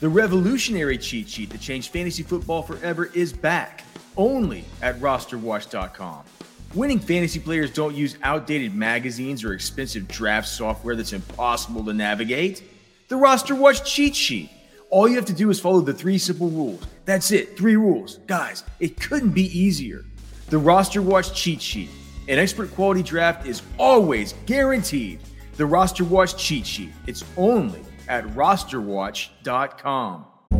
The 0.00 0.08
revolutionary 0.08 0.96
cheat 0.96 1.28
sheet 1.28 1.50
that 1.50 1.60
changed 1.60 1.90
fantasy 1.92 2.22
football 2.22 2.62
forever 2.62 3.10
is 3.12 3.30
back 3.30 3.84
only 4.16 4.64
at 4.80 4.98
rosterwatch.com. 5.00 6.24
Winning 6.72 6.98
fantasy 6.98 7.40
players 7.40 7.74
don't 7.74 7.94
use 7.94 8.16
outdated 8.22 8.74
magazines 8.74 9.44
or 9.44 9.52
expensive 9.52 10.08
draft 10.08 10.48
software 10.48 10.96
that's 10.96 11.12
impossible 11.12 11.84
to 11.84 11.92
navigate 11.92 12.62
the 13.08 13.16
Roster 13.16 13.54
Watch 13.54 13.84
cheat 13.84 14.16
sheet. 14.16 14.48
All 14.88 15.06
you 15.06 15.16
have 15.16 15.26
to 15.26 15.34
do 15.34 15.50
is 15.50 15.60
follow 15.60 15.82
the 15.82 15.92
three 15.92 16.16
simple 16.16 16.48
rules. 16.48 16.82
That's 17.04 17.32
it, 17.32 17.58
three 17.58 17.76
rules. 17.76 18.16
Guys, 18.26 18.64
it 18.80 18.98
couldn't 18.98 19.32
be 19.32 19.46
easier. 19.58 20.06
The 20.48 20.56
Roster 20.56 21.02
Watch 21.02 21.34
cheat 21.34 21.60
sheet. 21.60 21.90
An 22.26 22.38
expert 22.38 22.72
quality 22.74 23.02
draft 23.02 23.46
is 23.46 23.62
always 23.78 24.34
guaranteed. 24.46 25.20
The 25.56 25.66
Roster 25.66 26.04
Watch 26.04 26.36
cheat 26.36 26.66
sheet. 26.66 26.92
It's 27.06 27.24
only 27.36 27.82
at 28.08 28.24
rosterwatch.com. 28.28 30.26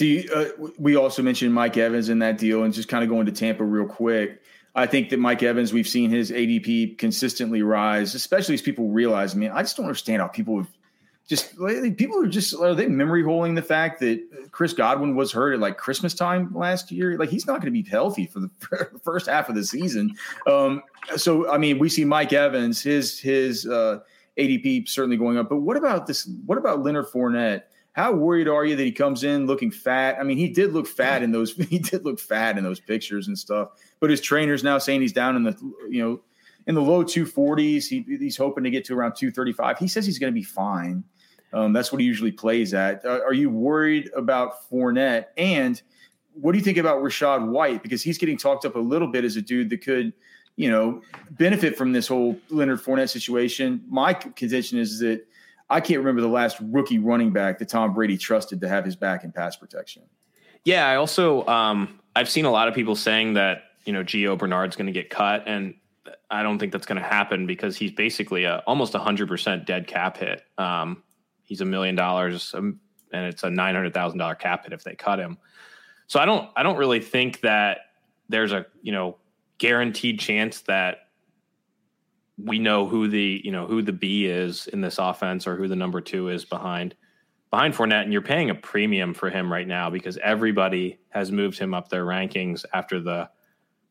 Do 0.00 0.06
you, 0.06 0.32
uh, 0.34 0.68
we 0.78 0.96
also 0.96 1.20
mentioned 1.20 1.52
Mike 1.52 1.76
Evans 1.76 2.08
in 2.08 2.20
that 2.20 2.38
deal, 2.38 2.62
and 2.62 2.72
just 2.72 2.88
kind 2.88 3.04
of 3.04 3.10
going 3.10 3.26
to 3.26 3.32
Tampa 3.32 3.62
real 3.62 3.86
quick. 3.86 4.40
I 4.74 4.86
think 4.86 5.10
that 5.10 5.18
Mike 5.18 5.42
Evans, 5.42 5.74
we've 5.74 5.86
seen 5.86 6.08
his 6.08 6.30
ADP 6.30 6.96
consistently 6.96 7.60
rise, 7.60 8.14
especially 8.14 8.54
as 8.54 8.62
people 8.62 8.88
realize. 8.88 9.34
I 9.34 9.36
mean, 9.36 9.50
I 9.50 9.60
just 9.60 9.76
don't 9.76 9.84
understand 9.84 10.22
how 10.22 10.28
people 10.28 10.56
have 10.56 10.68
just 11.28 11.54
people 11.98 12.18
are 12.18 12.26
just 12.28 12.54
are 12.54 12.74
they 12.74 12.88
memory 12.88 13.22
holding 13.22 13.54
the 13.54 13.60
fact 13.60 14.00
that 14.00 14.26
Chris 14.52 14.72
Godwin 14.72 15.16
was 15.16 15.32
hurt 15.32 15.52
at 15.52 15.60
like 15.60 15.76
Christmas 15.76 16.14
time 16.14 16.50
last 16.54 16.90
year? 16.90 17.18
Like 17.18 17.28
he's 17.28 17.46
not 17.46 17.60
going 17.60 17.70
to 17.70 17.82
be 17.82 17.86
healthy 17.86 18.24
for 18.24 18.40
the 18.40 18.50
first 19.04 19.26
half 19.26 19.50
of 19.50 19.54
the 19.54 19.64
season. 19.64 20.16
Um, 20.46 20.82
so 21.16 21.52
I 21.52 21.58
mean, 21.58 21.78
we 21.78 21.90
see 21.90 22.06
Mike 22.06 22.32
Evans, 22.32 22.80
his 22.80 23.18
his 23.20 23.66
uh, 23.66 23.98
ADP 24.38 24.88
certainly 24.88 25.18
going 25.18 25.36
up. 25.36 25.50
But 25.50 25.56
what 25.56 25.76
about 25.76 26.06
this? 26.06 26.26
What 26.46 26.56
about 26.56 26.82
Leonard 26.82 27.08
Fournette? 27.08 27.64
How 27.92 28.12
worried 28.12 28.48
are 28.48 28.64
you 28.64 28.76
that 28.76 28.84
he 28.84 28.92
comes 28.92 29.24
in 29.24 29.46
looking 29.46 29.70
fat? 29.70 30.16
I 30.20 30.22
mean, 30.22 30.38
he 30.38 30.48
did 30.48 30.72
look 30.72 30.86
fat 30.86 31.22
in 31.22 31.32
those. 31.32 31.52
He 31.68 31.78
did 31.78 32.04
look 32.04 32.20
fat 32.20 32.56
in 32.56 32.64
those 32.64 32.80
pictures 32.80 33.26
and 33.26 33.38
stuff. 33.38 33.70
But 33.98 34.10
his 34.10 34.20
trainer's 34.20 34.62
now 34.62 34.78
saying 34.78 35.00
he's 35.00 35.12
down 35.12 35.36
in 35.36 35.42
the 35.42 35.56
you 35.88 36.02
know 36.02 36.20
in 36.66 36.74
the 36.74 36.82
low 36.82 37.04
240s. 37.04 37.88
He, 37.88 38.04
he's 38.06 38.36
hoping 38.36 38.64
to 38.64 38.70
get 38.70 38.84
to 38.86 38.94
around 38.94 39.14
235. 39.14 39.78
He 39.78 39.88
says 39.88 40.06
he's 40.06 40.18
going 40.18 40.32
to 40.32 40.38
be 40.38 40.44
fine. 40.44 41.04
Um, 41.52 41.72
that's 41.72 41.90
what 41.90 42.00
he 42.00 42.06
usually 42.06 42.32
plays 42.32 42.74
at. 42.74 43.04
Uh, 43.04 43.20
are 43.26 43.32
you 43.32 43.50
worried 43.50 44.10
about 44.14 44.70
Fournette? 44.70 45.26
And 45.36 45.80
what 46.34 46.52
do 46.52 46.58
you 46.58 46.64
think 46.64 46.78
about 46.78 47.02
Rachaad 47.02 47.48
White? 47.48 47.82
Because 47.82 48.02
he's 48.02 48.18
getting 48.18 48.38
talked 48.38 48.64
up 48.64 48.76
a 48.76 48.80
little 48.80 49.08
bit 49.08 49.24
as 49.24 49.36
a 49.36 49.42
dude 49.42 49.70
that 49.70 49.82
could, 49.82 50.12
you 50.56 50.70
know, 50.70 51.02
benefit 51.32 51.76
from 51.76 51.92
this 51.92 52.06
whole 52.06 52.38
Leonard 52.50 52.80
Fournette 52.80 53.10
situation. 53.10 53.82
My 53.88 54.14
contention 54.14 54.78
is 54.78 55.00
that 55.00 55.26
I 55.70 55.80
can't 55.80 56.00
remember 56.00 56.20
the 56.20 56.28
last 56.28 56.58
rookie 56.60 56.98
running 56.98 57.30
back 57.30 57.58
that 57.60 57.68
Tom 57.68 57.94
Brady 57.94 58.18
trusted 58.18 58.60
to 58.60 58.68
have 58.68 58.84
his 58.84 58.96
back 58.96 59.22
in 59.22 59.30
pass 59.30 59.56
protection. 59.56 60.02
Yeah, 60.64 60.86
I 60.86 60.96
also 60.96 61.46
um, 61.46 62.00
I've 62.14 62.28
seen 62.28 62.44
a 62.44 62.50
lot 62.50 62.68
of 62.68 62.74
people 62.74 62.96
saying 62.96 63.34
that 63.34 63.62
you 63.84 63.92
know 63.92 64.02
Gio 64.02 64.36
Bernard's 64.36 64.76
going 64.76 64.86
to 64.86 64.92
get 64.92 65.08
cut, 65.08 65.44
and 65.46 65.74
I 66.30 66.42
don't 66.42 66.58
think 66.58 66.72
that's 66.72 66.86
going 66.86 67.00
to 67.00 67.06
happen 67.06 67.46
because 67.46 67.76
he's 67.76 67.92
basically 67.92 68.44
a, 68.44 68.58
almost 68.66 68.92
hundred 68.94 69.28
percent 69.28 69.64
dead 69.64 69.86
cap 69.86 70.16
hit. 70.16 70.42
Um, 70.58 71.02
he's 71.44 71.60
a 71.60 71.64
million 71.64 71.94
dollars, 71.94 72.52
um, 72.54 72.80
and 73.12 73.26
it's 73.26 73.44
a 73.44 73.50
nine 73.50 73.74
hundred 73.74 73.94
thousand 73.94 74.18
dollar 74.18 74.34
cap 74.34 74.64
hit 74.64 74.72
if 74.72 74.84
they 74.84 74.94
cut 74.94 75.18
him. 75.18 75.38
So 76.08 76.18
I 76.18 76.24
don't 76.24 76.50
I 76.56 76.62
don't 76.62 76.76
really 76.76 77.00
think 77.00 77.40
that 77.40 77.78
there's 78.28 78.52
a 78.52 78.66
you 78.82 78.92
know 78.92 79.16
guaranteed 79.58 80.18
chance 80.18 80.62
that 80.62 81.09
we 82.44 82.58
know 82.58 82.86
who 82.86 83.08
the 83.08 83.40
you 83.44 83.52
know 83.52 83.66
who 83.66 83.82
the 83.82 83.92
B 83.92 84.26
is 84.26 84.66
in 84.66 84.80
this 84.80 84.98
offense 84.98 85.46
or 85.46 85.56
who 85.56 85.68
the 85.68 85.76
number 85.76 86.00
two 86.00 86.28
is 86.28 86.44
behind 86.44 86.94
behind 87.50 87.74
Fournette, 87.74 88.04
and 88.04 88.12
you're 88.12 88.22
paying 88.22 88.50
a 88.50 88.54
premium 88.54 89.12
for 89.12 89.28
him 89.28 89.52
right 89.52 89.66
now 89.66 89.90
because 89.90 90.16
everybody 90.18 91.00
has 91.08 91.32
moved 91.32 91.58
him 91.58 91.74
up 91.74 91.88
their 91.88 92.04
rankings 92.04 92.64
after 92.72 93.00
the 93.00 93.28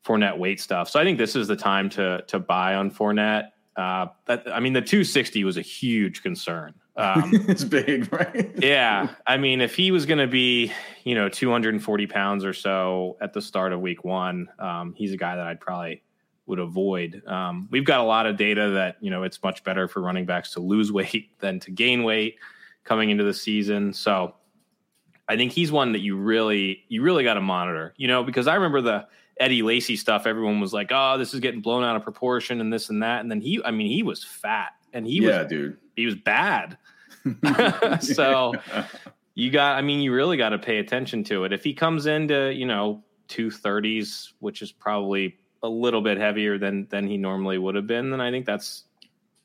Fournette 0.04 0.38
weight 0.38 0.60
stuff. 0.60 0.88
So 0.88 0.98
I 0.98 1.04
think 1.04 1.18
this 1.18 1.36
is 1.36 1.46
the 1.46 1.56
time 1.56 1.90
to 1.90 2.24
to 2.28 2.38
buy 2.38 2.74
on 2.74 2.90
Fournette. 2.90 3.50
Uh, 3.76 4.06
that, 4.26 4.50
I 4.52 4.60
mean, 4.60 4.72
the 4.72 4.82
260 4.82 5.44
was 5.44 5.56
a 5.56 5.62
huge 5.62 6.22
concern. 6.22 6.74
Um, 6.96 7.30
it's 7.48 7.64
big, 7.64 8.12
right? 8.12 8.50
yeah. 8.58 9.14
I 9.26 9.36
mean, 9.36 9.60
if 9.60 9.74
he 9.74 9.90
was 9.90 10.06
going 10.06 10.18
to 10.18 10.26
be, 10.26 10.72
you 11.04 11.14
know, 11.14 11.28
240 11.28 12.06
pounds 12.06 12.44
or 12.44 12.52
so 12.52 13.16
at 13.20 13.32
the 13.32 13.40
start 13.40 13.72
of 13.72 13.80
week 13.80 14.04
one, 14.04 14.48
um, 14.58 14.94
he's 14.96 15.12
a 15.12 15.16
guy 15.16 15.36
that 15.36 15.46
I'd 15.46 15.60
probably 15.60 16.02
would 16.50 16.58
avoid. 16.58 17.22
Um, 17.26 17.68
we've 17.70 17.84
got 17.84 18.00
a 18.00 18.04
lot 18.04 18.26
of 18.26 18.36
data 18.36 18.70
that, 18.70 18.96
you 19.00 19.10
know, 19.10 19.22
it's 19.22 19.42
much 19.42 19.64
better 19.64 19.88
for 19.88 20.00
running 20.00 20.26
backs 20.26 20.52
to 20.52 20.60
lose 20.60 20.92
weight 20.92 21.30
than 21.40 21.58
to 21.60 21.70
gain 21.70 22.04
weight 22.04 22.36
coming 22.84 23.08
into 23.08 23.24
the 23.24 23.34
season. 23.34 23.94
So 23.94 24.34
I 25.28 25.36
think 25.36 25.52
he's 25.52 25.72
one 25.72 25.92
that 25.92 26.00
you 26.00 26.16
really, 26.16 26.84
you 26.88 27.02
really 27.02 27.24
got 27.24 27.34
to 27.34 27.40
monitor, 27.40 27.94
you 27.96 28.08
know, 28.08 28.22
because 28.22 28.46
I 28.46 28.56
remember 28.56 28.82
the, 28.82 29.06
Eddie 29.40 29.62
Lacy 29.62 29.96
stuff, 29.96 30.26
everyone 30.26 30.60
was 30.60 30.74
like, 30.74 30.90
"Oh, 30.92 31.16
this 31.16 31.32
is 31.32 31.40
getting 31.40 31.62
blown 31.62 31.82
out 31.82 31.96
of 31.96 32.02
proportion 32.02 32.60
and 32.60 32.70
this 32.70 32.90
and 32.90 33.02
that." 33.02 33.22
And 33.22 33.30
then 33.30 33.40
he, 33.40 33.60
I 33.64 33.70
mean, 33.70 33.90
he 33.90 34.02
was 34.02 34.22
fat 34.22 34.72
and 34.92 35.06
he 35.06 35.22
yeah, 35.22 35.42
was, 35.42 35.48
dude, 35.48 35.78
he 35.96 36.04
was 36.04 36.14
bad. 36.14 36.76
so 38.00 38.52
you 39.34 39.50
got, 39.50 39.78
I 39.78 39.82
mean, 39.82 40.00
you 40.00 40.12
really 40.12 40.36
got 40.36 40.50
to 40.50 40.58
pay 40.58 40.78
attention 40.78 41.24
to 41.24 41.44
it. 41.44 41.52
If 41.54 41.64
he 41.64 41.72
comes 41.72 42.04
into, 42.06 42.52
you 42.52 42.66
know, 42.66 43.02
two 43.28 43.50
thirties, 43.50 44.34
which 44.40 44.60
is 44.60 44.70
probably 44.70 45.38
a 45.62 45.68
little 45.68 46.00
bit 46.00 46.18
heavier 46.18 46.58
than 46.58 46.86
than 46.90 47.06
he 47.06 47.16
normally 47.16 47.58
would 47.58 47.74
have 47.74 47.86
been, 47.86 48.10
then 48.10 48.20
I 48.20 48.30
think 48.30 48.46
that's 48.46 48.84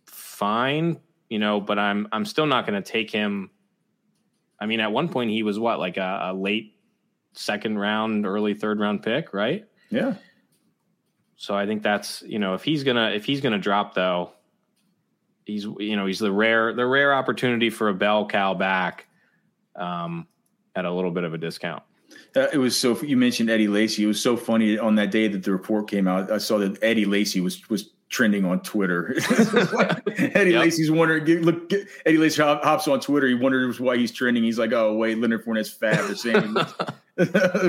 fine. 0.05 0.99
You 1.29 1.39
know, 1.39 1.59
but 1.59 1.79
I'm 1.79 2.07
I'm 2.11 2.25
still 2.25 2.45
not 2.45 2.67
going 2.67 2.81
to 2.81 2.91
take 2.91 3.11
him. 3.11 3.49
I 4.59 4.65
mean, 4.67 4.79
at 4.79 4.91
one 4.91 5.09
point 5.09 5.31
he 5.31 5.43
was 5.43 5.59
what 5.59 5.79
like 5.79 5.97
a, 5.97 6.19
a 6.31 6.33
late 6.33 6.75
second 7.33 7.77
round, 7.77 8.25
early 8.25 8.53
third 8.53 8.79
round 8.79 9.03
pick, 9.03 9.33
right? 9.33 9.65
Yeah. 9.89 10.15
So 11.35 11.55
I 11.55 11.65
think 11.65 11.83
that's 11.83 12.21
you 12.21 12.39
know 12.39 12.53
if 12.53 12.63
he's 12.63 12.83
gonna 12.83 13.11
if 13.11 13.25
he's 13.25 13.41
gonna 13.41 13.59
drop 13.59 13.93
though, 13.93 14.31
he's 15.45 15.63
you 15.63 15.95
know 15.95 16.05
he's 16.05 16.19
the 16.19 16.31
rare 16.31 16.73
the 16.73 16.85
rare 16.85 17.13
opportunity 17.13 17.69
for 17.69 17.89
a 17.89 17.93
bell 17.93 18.27
cow 18.27 18.53
back, 18.53 19.07
um, 19.75 20.27
at 20.75 20.85
a 20.85 20.91
little 20.91 21.11
bit 21.11 21.23
of 21.23 21.33
a 21.33 21.37
discount. 21.37 21.83
Uh, 22.35 22.47
it 22.51 22.57
was 22.57 22.77
so 22.77 23.01
you 23.01 23.17
mentioned 23.17 23.49
Eddie 23.49 23.67
Lacy. 23.67 24.03
It 24.03 24.07
was 24.07 24.21
so 24.21 24.35
funny 24.35 24.77
on 24.77 24.95
that 24.95 25.11
day 25.11 25.27
that 25.27 25.43
the 25.43 25.51
report 25.51 25.89
came 25.89 26.07
out. 26.07 26.31
I 26.31 26.37
saw 26.37 26.57
that 26.59 26.81
Eddie 26.83 27.05
Lacy 27.05 27.41
was 27.41 27.67
was 27.69 27.91
trending 28.09 28.45
on 28.45 28.61
Twitter. 28.61 29.15
Eddie 30.17 30.51
yep. 30.51 30.61
Lacy's 30.61 30.91
wondering. 30.91 31.25
Look, 31.41 31.71
Eddie 32.05 32.17
Lacy 32.17 32.41
hops 32.41 32.87
on 32.87 32.99
Twitter. 32.99 33.27
He 33.27 33.33
wonders 33.33 33.79
why 33.79 33.97
he's 33.97 34.11
trending. 34.11 34.43
He's 34.43 34.59
like, 34.59 34.71
"Oh 34.71 34.95
wait, 34.95 35.17
Leonard 35.17 35.45
Fournette's 35.45 35.69
fat." 35.69 36.05
They're 36.05 36.15
saying. 36.15 36.53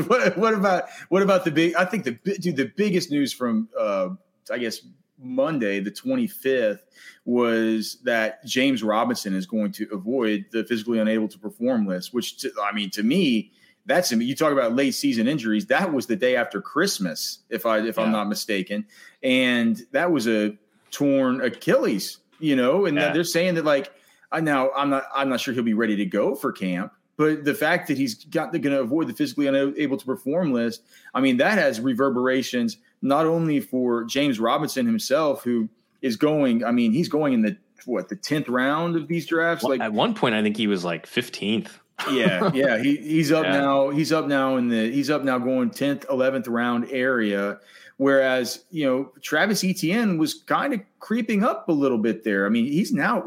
what, 0.07 0.37
what, 0.37 0.55
about 0.55 0.85
what 1.09 1.23
about 1.23 1.45
the 1.45 1.51
big? 1.51 1.75
I 1.75 1.85
think 1.85 2.05
the 2.05 2.13
dude, 2.39 2.57
the 2.57 2.73
biggest 2.77 3.11
news 3.11 3.33
from 3.33 3.69
uh, 3.79 4.11
I 4.51 4.59
guess 4.59 4.81
Monday, 5.19 5.81
the 5.81 5.91
25th, 5.91 6.81
was 7.25 7.99
that 8.05 8.45
James 8.45 8.83
Robinson 8.83 9.35
is 9.35 9.47
going 9.47 9.73
to 9.73 9.89
avoid 9.93 10.47
the 10.53 10.65
physically 10.65 10.99
unable 10.99 11.29
to 11.29 11.39
perform 11.39 11.87
list. 11.87 12.13
Which 12.13 12.39
to, 12.39 12.51
I 12.63 12.73
mean, 12.73 12.91
to 12.91 13.03
me, 13.03 13.53
that's 13.87 14.11
you 14.13 14.35
talk 14.35 14.53
about 14.53 14.75
late 14.75 14.93
season 14.93 15.29
injuries. 15.29 15.67
That 15.67 15.93
was 15.93 16.07
the 16.07 16.17
day 16.17 16.37
after 16.37 16.61
Christmas, 16.61 17.39
if 17.49 17.65
I 17.65 17.79
if 17.79 17.97
yeah. 17.97 18.05
I'm 18.05 18.13
not 18.13 18.29
mistaken, 18.29 18.87
and 19.23 19.81
that 19.93 20.11
was 20.11 20.27
a 20.29 20.57
torn 20.91 21.41
Achilles. 21.41 22.19
You 22.39 22.55
know, 22.55 22.85
and 22.85 22.99
yeah. 22.99 23.13
they're 23.13 23.25
saying 23.25 23.55
that 23.55 23.65
like 23.65 23.91
I 24.31 24.41
now 24.41 24.71
I'm 24.77 24.91
not 24.91 25.05
I'm 25.15 25.29
not 25.29 25.41
sure 25.41 25.55
he'll 25.55 25.63
be 25.63 25.75
ready 25.75 25.97
to 25.97 26.05
go 26.05 26.35
for 26.35 26.53
camp. 26.53 26.93
But 27.17 27.45
the 27.45 27.55
fact 27.55 27.89
that 27.89 27.97
he's 27.97 28.27
got 28.27 28.53
going 28.53 28.63
to 28.63 28.81
avoid 28.81 29.09
the 29.09 29.15
physically 29.15 29.47
unable 29.47 29.97
to 29.97 30.05
perform 30.05 30.53
list, 30.53 30.83
I 31.15 31.21
mean, 31.21 31.39
that 31.39 31.57
has 31.57 31.81
reverberations 31.81 32.77
not 33.01 33.25
only 33.25 33.61
for 33.61 34.05
James 34.05 34.39
Robinson 34.39 34.85
himself, 34.85 35.43
who 35.43 35.71
is 36.03 36.17
going. 36.17 36.63
I 36.63 36.73
mean, 36.73 36.93
he's 36.93 37.09
going 37.09 37.33
in 37.33 37.41
the 37.41 37.57
what 37.87 38.11
the 38.11 38.17
tenth 38.17 38.49
round 38.49 38.97
of 38.97 39.09
these 39.09 39.27
drafts. 39.27 39.65
Well, 39.65 39.71
like 39.71 39.81
at 39.81 39.95
one 39.95 40.13
point, 40.13 40.35
I 40.35 40.43
think 40.43 40.59
he 40.59 40.67
was 40.67 40.85
like 40.85 41.07
fifteenth 41.07 41.79
yeah, 42.11 42.51
yeah. 42.55 42.79
He 42.79 42.97
he's 42.97 43.33
up 43.33 43.45
yeah. 43.45 43.59
now. 43.59 43.91
He's 43.91 44.13
up 44.13 44.27
now 44.27 44.57
in 44.57 44.69
the 44.69 44.91
he's 44.91 45.11
up 45.11 45.25
now 45.25 45.39
going 45.39 45.71
tenth, 45.71 46.05
eleventh 46.11 46.49
round 46.49 46.89
area. 46.91 47.59
Whereas 47.99 48.65
you 48.71 48.87
know 48.87 49.13
Travis 49.23 49.65
Etienne 49.65 50.19
was 50.19 50.35
kind 50.35 50.75
of 50.75 50.81
creeping 50.99 51.45
up 51.45 51.69
a 51.69 51.73
little 51.73 51.99
bit 51.99 52.25
there. 52.25 52.47
I 52.47 52.49
mean, 52.49 52.67
he's 52.67 52.93
now 52.93 53.27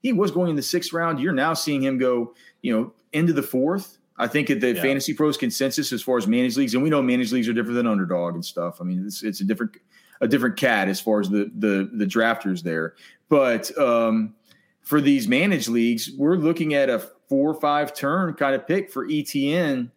he 0.00 0.12
was 0.12 0.30
going 0.30 0.50
in 0.50 0.56
the 0.56 0.62
sixth 0.62 0.92
round. 0.92 1.20
You're 1.20 1.32
now 1.32 1.54
seeing 1.54 1.82
him 1.82 1.98
go 1.98 2.34
you 2.62 2.72
know 2.72 2.92
into 3.12 3.32
the 3.32 3.42
fourth. 3.42 3.98
I 4.18 4.26
think 4.26 4.50
at 4.50 4.60
the 4.60 4.74
yeah. 4.74 4.82
fantasy 4.82 5.14
pros 5.14 5.38
consensus 5.38 5.92
as 5.92 6.02
far 6.02 6.18
as 6.18 6.26
managed 6.26 6.58
leagues, 6.58 6.74
and 6.74 6.82
we 6.82 6.90
know 6.90 7.00
managed 7.00 7.32
leagues 7.32 7.48
are 7.48 7.54
different 7.54 7.76
than 7.76 7.86
underdog 7.86 8.34
and 8.34 8.44
stuff. 8.44 8.80
I 8.80 8.84
mean, 8.84 9.06
it's 9.06 9.22
it's 9.22 9.40
a 9.40 9.44
different 9.44 9.78
a 10.20 10.28
different 10.28 10.58
cat 10.58 10.88
as 10.88 11.00
far 11.00 11.20
as 11.20 11.30
the 11.30 11.50
the 11.56 11.90
the 11.90 12.04
drafters 12.04 12.62
there. 12.62 12.94
But 13.30 13.76
um, 13.78 14.34
for 14.82 15.00
these 15.00 15.26
managed 15.26 15.68
leagues, 15.68 16.10
we're 16.18 16.36
looking 16.36 16.74
at 16.74 16.90
a 16.90 17.08
four 17.30 17.48
or 17.48 17.54
five 17.54 17.94
turn 17.94 18.34
kind 18.34 18.54
of 18.54 18.66
pick 18.66 18.90
for 18.90 19.06
Etienne. 19.08 19.90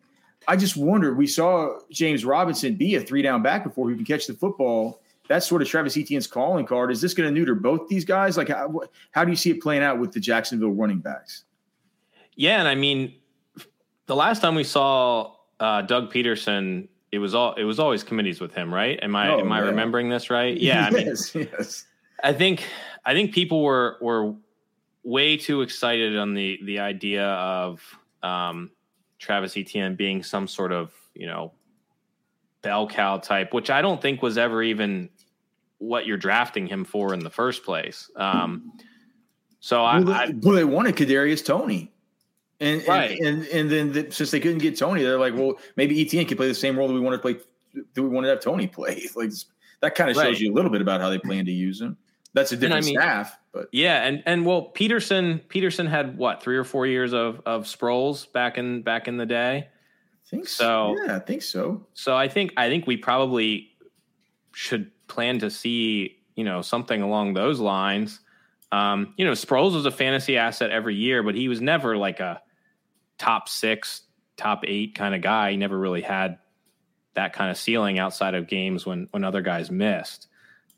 I 0.47 0.55
just 0.55 0.77
wondered. 0.77 1.17
We 1.17 1.25
saw 1.27 1.79
James 1.91 2.23
Robinson 2.23 2.75
be 2.75 2.95
a 2.95 3.01
three 3.01 3.23
down 3.23 3.41
back 3.41 3.63
before 3.63 3.89
he 3.89 3.95
can 3.95 4.05
catch 4.05 4.27
the 4.27 4.33
football. 4.33 5.01
That's 5.27 5.47
sort 5.47 5.61
of 5.61 5.67
Travis 5.67 5.97
Etienne's 5.97 6.27
calling 6.27 6.65
card. 6.65 6.91
Is 6.91 7.01
this 7.01 7.13
going 7.13 7.27
to 7.27 7.33
neuter 7.33 7.55
both 7.55 7.87
these 7.87 8.05
guys? 8.05 8.37
Like, 8.37 8.49
how, 8.49 8.81
how 9.11 9.25
do 9.25 9.31
you 9.31 9.37
see 9.37 9.49
it 9.49 9.61
playing 9.61 9.81
out 9.81 9.99
with 9.99 10.11
the 10.11 10.19
Jacksonville 10.19 10.71
running 10.71 10.99
backs? 10.99 11.45
Yeah, 12.35 12.59
and 12.59 12.67
I 12.67 12.75
mean, 12.75 13.15
the 14.05 14.15
last 14.15 14.41
time 14.41 14.53
we 14.53 14.63
saw 14.63 15.33
uh, 15.59 15.81
Doug 15.81 16.11
Pederson, 16.11 16.87
it 17.11 17.19
was 17.19 17.33
all 17.33 17.53
it 17.53 17.63
was 17.63 17.79
always 17.79 18.03
committees 18.03 18.41
with 18.41 18.53
him, 18.53 18.73
right? 18.73 18.99
Am 19.01 19.15
I 19.15 19.29
oh, 19.29 19.39
am 19.39 19.51
I 19.51 19.59
yeah. 19.59 19.67
remembering 19.67 20.09
this 20.09 20.29
right? 20.29 20.57
Yeah, 20.59 20.89
yes, 20.91 21.35
I 21.35 21.39
mean, 21.39 21.49
yes. 21.57 21.85
I 22.23 22.33
think 22.33 22.65
I 23.05 23.13
think 23.13 23.33
people 23.33 23.63
were 23.63 23.97
were 24.01 24.35
way 25.03 25.37
too 25.37 25.61
excited 25.61 26.17
on 26.17 26.33
the 26.33 26.59
the 26.63 26.79
idea 26.79 27.25
of 27.25 27.81
um, 28.21 28.71
Travis 29.19 29.57
Etienne 29.57 29.95
being 29.95 30.23
some 30.23 30.47
sort 30.47 30.71
of 30.71 30.91
you 31.13 31.27
know 31.27 31.53
bell 32.61 32.87
cow 32.87 33.17
type, 33.17 33.53
which 33.53 33.69
I 33.69 33.81
don't 33.81 34.01
think 34.01 34.21
was 34.21 34.37
ever 34.37 34.63
even 34.63 35.09
what 35.77 36.05
you're 36.05 36.17
drafting 36.17 36.65
him 36.65 36.85
for 36.85 37.13
in 37.13 37.19
the 37.19 37.29
first 37.29 37.63
place. 37.63 38.09
Um, 38.15 38.71
so 39.59 39.83
well, 39.83 39.85
I, 39.85 39.99
they, 40.01 40.11
I, 40.11 40.33
well, 40.41 40.55
they 40.55 40.63
wanted 40.63 40.95
Kadarius 40.95 41.45
Toney. 41.45 41.91
And, 42.59 42.87
right. 42.87 43.19
and 43.19 43.27
and, 43.27 43.47
and 43.47 43.71
then 43.71 43.91
the, 43.91 44.11
since 44.11 44.31
they 44.31 44.39
couldn't 44.39 44.59
get 44.59 44.77
Toney, 44.77 45.03
they're 45.03 45.19
like, 45.19 45.35
well, 45.35 45.55
maybe 45.75 46.01
Etienne 46.01 46.25
could 46.25 46.37
play 46.37 46.47
the 46.47 46.55
same 46.55 46.77
role 46.77 46.87
that 46.87 46.93
we 46.93 46.99
want 46.99 47.15
to 47.15 47.19
play. 47.19 47.37
Do 47.93 48.03
we 48.03 48.09
want 48.09 48.25
to 48.25 48.29
have 48.29 48.39
Toney 48.39 48.67
play? 48.67 49.07
Like 49.15 49.31
that 49.81 49.95
kind 49.95 50.09
of 50.09 50.15
shows 50.15 50.25
right. 50.25 50.39
you 50.39 50.53
a 50.53 50.55
little 50.55 50.71
bit 50.71 50.81
about 50.81 51.01
how 51.01 51.09
they 51.09 51.19
plan 51.19 51.45
to 51.45 51.51
use 51.51 51.81
him. 51.81 51.97
That's 52.33 52.53
a 52.53 52.55
different 52.55 52.85
I 52.85 52.87
mean, 52.87 52.95
staff, 52.95 53.37
but 53.53 53.69
yeah, 53.71 54.03
and 54.03 54.23
and 54.25 54.45
well, 54.45 54.71
Pederson 54.73 55.39
Pederson 55.47 55.87
had 55.87 56.17
what 56.17 56.41
three 56.41 56.57
or 56.57 56.63
four 56.63 56.87
years 56.87 57.13
of 57.13 57.39
of 57.45 57.65
Sproles 57.65 58.29
back 58.31 58.57
in 58.57 58.81
back 58.81 59.07
in 59.07 59.17
the 59.17 59.27
day. 59.27 59.67
I 59.67 60.29
think 60.29 60.47
so. 60.47 60.97
Yeah, 61.05 61.17
I 61.17 61.19
think 61.19 61.43
so. 61.43 61.85
So 61.93 62.15
I 62.15 62.27
think 62.27 62.53
I 62.57 62.67
think 62.69 62.87
we 62.87 62.97
probably 62.97 63.69
should 64.53 64.89
plan 65.07 65.39
to 65.39 65.51
see 65.51 66.17
you 66.35 66.43
know 66.43 66.63
something 66.63 67.03
along 67.03 67.35
those 67.35 67.59
lines. 67.59 68.19
Um, 68.71 69.13
you 69.17 69.25
know, 69.25 69.33
Sproles 69.33 69.75
was 69.75 69.85
a 69.85 69.91
fantasy 69.91 70.35
asset 70.35 70.71
every 70.71 70.95
year, 70.95 71.21
but 71.21 71.35
he 71.35 71.47
was 71.47 71.61
never 71.61 71.95
like 71.95 72.19
a 72.19 72.41
top 73.19 73.47
six, 73.47 74.01
top 74.35 74.63
eight 74.65 74.95
kind 74.95 75.13
of 75.13 75.21
guy. 75.21 75.51
He 75.51 75.57
never 75.57 75.77
really 75.77 76.01
had 76.01 76.39
that 77.13 77.33
kind 77.33 77.51
of 77.51 77.57
ceiling 77.57 77.99
outside 77.99 78.33
of 78.33 78.47
games 78.47 78.83
when 78.83 79.09
when 79.11 79.23
other 79.23 79.43
guys 79.43 79.69
missed. 79.69 80.27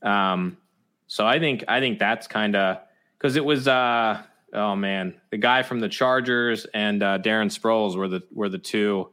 Um, 0.01 0.57
so 1.07 1.25
I 1.25 1.39
think 1.39 1.63
I 1.67 1.79
think 1.79 1.99
that's 1.99 2.27
kind 2.27 2.55
of 2.55 2.79
because 3.17 3.35
it 3.35 3.45
was 3.45 3.67
uh 3.67 4.21
oh 4.53 4.75
man 4.75 5.15
the 5.31 5.37
guy 5.37 5.63
from 5.63 5.79
the 5.79 5.89
Chargers 5.89 6.65
and 6.73 7.03
uh, 7.03 7.19
Darren 7.19 7.47
Sproles 7.47 7.95
were 7.95 8.07
the 8.07 8.23
were 8.31 8.49
the 8.49 8.57
two 8.57 9.09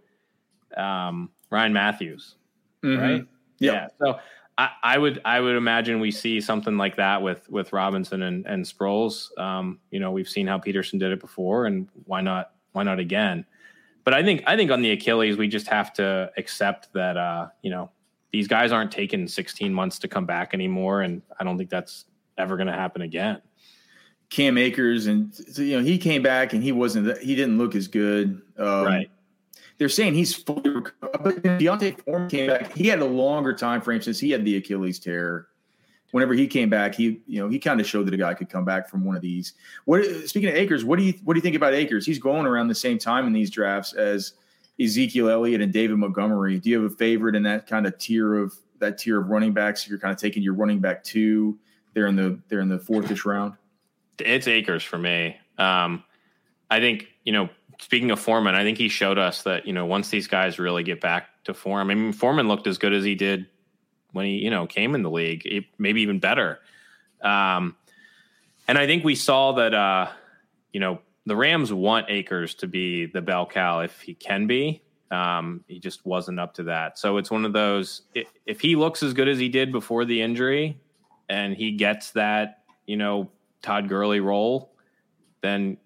um, 0.77 1.31
Ryan 1.51 1.73
Mathews 1.73 2.37
mm-hmm. 2.83 3.01
right 3.01 3.27
yep. 3.59 3.75
yeah 3.75 3.87
so 4.01 4.19
I, 4.59 4.69
I, 4.83 4.99
would 4.99 5.21
I 5.25 5.41
would 5.41 5.57
imagine 5.57 5.99
we 5.99 6.11
see 6.11 6.41
something 6.41 6.77
like 6.77 6.97
that 6.97 7.23
with 7.23 7.49
with 7.51 7.73
Robinson 7.73 8.23
and 8.23 8.47
and 8.47 8.65
Sproles 8.65 9.37
um, 9.39 9.81
you 9.91 10.01
know 10.01 10.11
we've 10.11 10.29
seen 10.29 10.47
how 10.47 10.59
Pederson 10.59 10.99
did 10.99 11.13
it 11.13 11.21
before 11.21 11.67
and 11.67 11.89
why 12.05 12.21
not 12.21 12.53
why 12.73 12.83
not 12.83 12.99
again 12.99 13.45
but 14.05 14.15
I 14.15 14.23
think 14.23 14.43
I 14.47 14.57
think 14.57 14.71
on 14.71 14.83
the 14.83 14.91
Achilles 14.91 15.37
we 15.37 15.49
just 15.49 15.69
have 15.69 15.93
to 15.95 16.31
accept 16.37 16.93
that 16.93 17.17
uh, 17.17 17.49
you 17.63 17.71
know 17.71 17.91
these 18.33 18.49
guys 18.49 18.73
aren't 18.73 18.91
taking 18.91 19.29
16 19.29 19.73
months 19.73 19.99
to 20.01 20.09
come 20.09 20.25
back 20.27 20.55
anymore, 20.55 21.03
and 21.03 21.23
I 21.39 21.45
don't 21.45 21.59
think 21.59 21.71
that's 21.71 22.07
ever 22.39 22.57
going 22.57 22.67
to 22.67 22.73
happen 22.73 23.03
again. 23.03 23.41
Cam 24.31 24.57
Akers, 24.57 25.07
and 25.07 25.39
you 25.57 25.77
know 25.77 25.85
he 25.85 25.99
came 25.99 26.23
back 26.23 26.55
and 26.55 26.63
he 26.63 26.73
wasn't 26.73 27.19
he 27.19 27.35
didn't 27.35 27.59
look 27.59 27.75
as 27.75 27.87
good. 27.87 28.41
Um, 28.57 28.85
right. 28.85 29.11
They're 29.77 29.91
saying 29.91 30.15
he's 30.15 30.35
fully 30.35 30.71
recovered. 30.71 31.43
But 31.43 31.59
D'Onta 31.59 32.01
Foreman 32.03 32.31
came 32.31 32.47
back. 32.49 32.73
He 32.73 32.87
had 32.87 33.01
a 33.01 33.05
longer 33.05 33.53
time 33.53 33.83
frame 33.83 34.01
since 34.01 34.19
he 34.19 34.31
had 34.31 34.45
the 34.45 34.57
Achilles 34.57 34.99
tear. 34.99 35.49
Whenever 36.13 36.35
he 36.35 36.47
came 36.47 36.71
back, 36.71 36.95
he 36.95 37.21
you 37.27 37.43
know 37.43 37.49
he 37.51 37.59
kind 37.59 37.79
of 37.79 37.87
showed 37.87 38.07
that 38.07 38.15
a 38.15 38.19
guy 38.19 38.33
could 38.33 38.49
come 38.49 38.65
back 38.65 38.89
from 38.89 39.05
one 39.05 39.17
of 39.17 39.23
these. 39.23 39.53
What 39.85 40.03
speaking 40.27 40.49
of 40.49 40.55
Akers, 40.55 40.83
what 40.83 40.99
do 40.99 41.05
you 41.05 41.13
what 41.25 41.35
do 41.35 41.39
you 41.39 41.43
think 41.43 41.57
about 41.57 41.75
Akers? 41.75 42.07
He's 42.07 42.19
going 42.19 42.47
around 42.47 42.69
the 42.69 42.75
same 42.75 42.97
time 42.97 43.27
in 43.27 43.35
these 43.35 43.51
drafts 43.51 43.93
as 43.93 44.33
Ezekiel 44.81 45.29
Elliott 45.29 45.61
and 45.61 45.73
David 45.73 45.97
Montgomery. 45.97 46.59
Do 46.59 46.71
you 46.71 46.83
have 46.83 46.93
a 46.93 46.95
favorite 46.95 47.35
in 47.35 47.43
that 47.45 47.67
kind 47.67 47.87
of 47.87 47.97
tier 47.99 48.35
of 48.37 48.55
that 48.83 48.99
tier 48.99 49.21
of 49.21 49.29
running 49.29 49.53
backs. 49.53 49.89
You're 49.89 49.99
kind 49.99 50.13
of 50.13 50.21
taking 50.21 50.43
your 50.43 50.55
running 50.55 50.81
back 50.81 51.03
two. 51.03 51.59
They're 51.95 52.07
in 52.07 52.17
the 52.17 52.39
they're 52.49 52.61
in 52.61 52.69
the 52.69 52.79
fourthish 52.79 53.25
round. 53.25 53.55
It's 54.19 54.47
Akers 54.47 54.85
for 54.85 54.99
me. 54.99 55.39
Um, 55.57 56.05
I 56.71 56.81
think 56.81 57.09
you 57.25 57.33
know. 57.33 57.49
Speaking 57.81 58.13
of 58.13 58.21
Foreman, 58.21 58.55
I 58.55 58.63
think 58.63 58.79
he 58.79 58.89
showed 58.89 59.19
us 59.19 59.43
that 59.43 59.67
you 59.67 59.73
know 59.73 59.87
once 59.87 60.09
these 60.09 60.29
guys 60.29 60.59
really 60.59 60.85
get 60.85 61.01
back 61.01 61.29
to 61.45 61.55
form. 61.55 61.91
I 61.91 61.95
mean, 61.95 62.13
Foreman 62.13 62.47
looked 62.47 62.69
as 62.69 62.79
good 62.79 62.93
as 62.93 63.03
he 63.03 63.15
did 63.17 63.47
when 64.13 64.27
he 64.27 64.33
you 64.37 64.51
know 64.51 64.67
came 64.67 64.95
in 64.95 65.03
the 65.03 65.11
league, 65.11 65.67
maybe 65.79 66.03
even 66.03 66.21
better. 66.21 66.61
Um, 67.23 67.77
and 68.69 68.79
I 68.79 68.87
think 68.87 69.05
we 69.05 69.15
saw 69.15 69.53
that 69.53 69.75
uh, 69.75 70.11
you 70.73 70.81
know 70.81 71.01
the 71.27 71.37
Rams 71.37 71.73
want 71.73 72.07
Akers 72.09 72.55
to 72.57 72.67
be 72.67 73.07
the 73.07 73.23
bell 73.23 73.47
cow 73.47 73.81
if 73.81 74.01
he 74.01 74.15
can 74.15 74.47
be. 74.47 74.83
Um, 75.11 75.63
he 75.69 75.79
just 75.79 76.05
wasn't 76.07 76.41
up 76.41 76.55
to 76.55 76.63
that. 76.65 76.99
So 76.99 77.19
it's 77.19 77.31
one 77.31 77.45
of 77.45 77.53
those. 77.53 78.03
If 78.47 78.61
he 78.61 78.77
looks 78.77 79.03
as 79.03 79.13
good 79.13 79.29
as 79.29 79.39
he 79.39 79.49
did 79.49 79.71
before 79.71 80.05
the 80.05 80.21
injury, 80.21 80.81
and 81.29 81.55
he 81.55 81.73
gets 81.73 82.11
that, 82.13 82.65
you 82.87 82.97
know, 82.97 83.31
Todd 83.63 83.89
Gurley 83.89 84.21
role, 84.21 84.73
then 85.41 85.77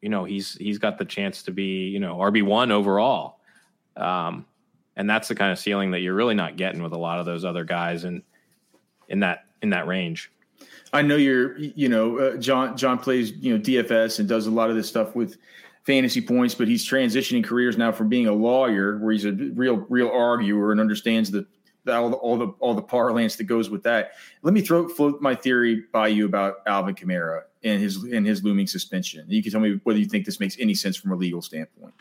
you 0.00 0.08
know 0.08 0.24
he's 0.24 0.54
he's 0.54 0.78
got 0.78 0.98
the 0.98 1.04
chance 1.04 1.42
to 1.44 1.50
be 1.50 1.88
you 1.88 2.00
know 2.00 2.16
RB 2.16 2.42
one 2.42 2.72
overall. 2.72 3.40
Um, 3.96 4.46
and 4.96 5.08
that's 5.08 5.28
the 5.28 5.34
kind 5.34 5.52
of 5.52 5.58
ceiling 5.58 5.90
that 5.92 6.00
you're 6.00 6.14
really 6.14 6.34
not 6.34 6.56
getting 6.56 6.82
with 6.82 6.92
a 6.92 6.98
lot 6.98 7.18
of 7.18 7.26
those 7.26 7.44
other 7.44 7.64
guys 7.64 8.04
in 8.04 8.22
in 9.08 9.20
that 9.20 9.46
in 9.62 9.70
that 9.70 9.86
range. 9.86 10.30
I 10.92 11.02
know 11.02 11.16
you're, 11.16 11.58
you 11.58 11.88
know, 11.88 12.18
uh, 12.18 12.36
John. 12.36 12.76
John 12.76 12.98
plays, 12.98 13.32
you 13.32 13.56
know, 13.56 13.62
DFS 13.62 14.18
and 14.18 14.28
does 14.28 14.46
a 14.46 14.50
lot 14.50 14.70
of 14.70 14.76
this 14.76 14.88
stuff 14.88 15.14
with 15.14 15.36
fantasy 15.84 16.20
points, 16.20 16.54
but 16.54 16.68
he's 16.68 16.88
transitioning 16.88 17.44
careers 17.44 17.76
now 17.76 17.92
from 17.92 18.08
being 18.08 18.26
a 18.26 18.32
lawyer, 18.32 18.98
where 18.98 19.12
he's 19.12 19.24
a 19.24 19.32
real, 19.32 19.76
real 19.88 20.08
arguer 20.08 20.72
and 20.72 20.80
understands 20.80 21.30
the, 21.30 21.46
the 21.84 21.94
all 21.94 22.10
the 22.10 22.16
all 22.16 22.36
the 22.36 22.46
all 22.60 22.74
the 22.74 22.82
parlance 22.82 23.36
that 23.36 23.44
goes 23.44 23.70
with 23.70 23.82
that. 23.84 24.12
Let 24.42 24.54
me 24.54 24.60
throw 24.60 24.88
float 24.88 25.20
my 25.20 25.34
theory 25.34 25.84
by 25.92 26.08
you 26.08 26.26
about 26.26 26.56
Alvin 26.66 26.94
Kamara 26.94 27.42
and 27.62 27.80
his 27.80 27.96
and 28.04 28.26
his 28.26 28.42
looming 28.42 28.66
suspension. 28.66 29.24
You 29.28 29.42
can 29.42 29.52
tell 29.52 29.60
me 29.60 29.80
whether 29.84 29.98
you 29.98 30.06
think 30.06 30.24
this 30.24 30.40
makes 30.40 30.56
any 30.58 30.74
sense 30.74 30.96
from 30.96 31.12
a 31.12 31.16
legal 31.16 31.42
standpoint. 31.42 31.94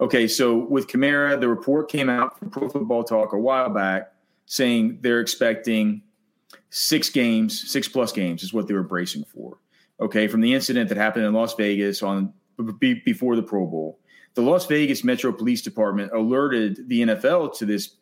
Okay, 0.00 0.28
so 0.28 0.56
with 0.56 0.88
Kamara, 0.88 1.40
the 1.40 1.48
report 1.48 1.90
came 1.90 2.10
out 2.10 2.38
from 2.38 2.50
Pro 2.50 2.68
Football 2.68 3.02
Talk 3.02 3.32
a 3.32 3.38
while 3.38 3.70
back 3.70 4.12
saying 4.46 4.98
they're 5.00 5.20
expecting 5.20 6.02
six 6.76 7.08
games, 7.08 7.70
six 7.70 7.88
plus 7.88 8.12
games 8.12 8.42
is 8.42 8.52
what 8.52 8.68
they 8.68 8.74
were 8.74 8.82
bracing 8.82 9.24
for. 9.24 9.56
Okay, 9.98 10.28
from 10.28 10.42
the 10.42 10.52
incident 10.52 10.90
that 10.90 10.98
happened 10.98 11.24
in 11.24 11.32
Las 11.32 11.54
Vegas 11.54 12.02
on 12.02 12.34
before 12.78 13.34
the 13.34 13.42
Pro 13.42 13.66
Bowl, 13.66 13.98
the 14.34 14.42
Las 14.42 14.66
Vegas 14.66 15.02
Metro 15.02 15.32
Police 15.32 15.62
Department 15.62 16.12
alerted 16.12 16.86
the 16.88 17.02
NFL 17.02 17.56
to 17.56 17.64
this 17.64 17.96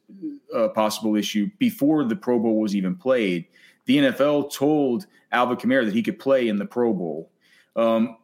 uh, 0.52 0.68
possible 0.68 1.14
issue 1.14 1.48
before 1.60 2.02
the 2.02 2.16
Pro 2.16 2.40
Bowl 2.40 2.58
was 2.58 2.74
even 2.74 2.96
played. 2.96 3.46
The 3.84 3.98
NFL 3.98 4.52
told 4.52 5.06
Alvin 5.30 5.56
Kamara 5.56 5.84
that 5.84 5.94
he 5.94 6.02
could 6.02 6.18
play 6.18 6.48
in 6.48 6.58
the 6.58 6.66
Pro 6.66 6.92
Bowl. 6.92 7.30
Um, 7.76 8.16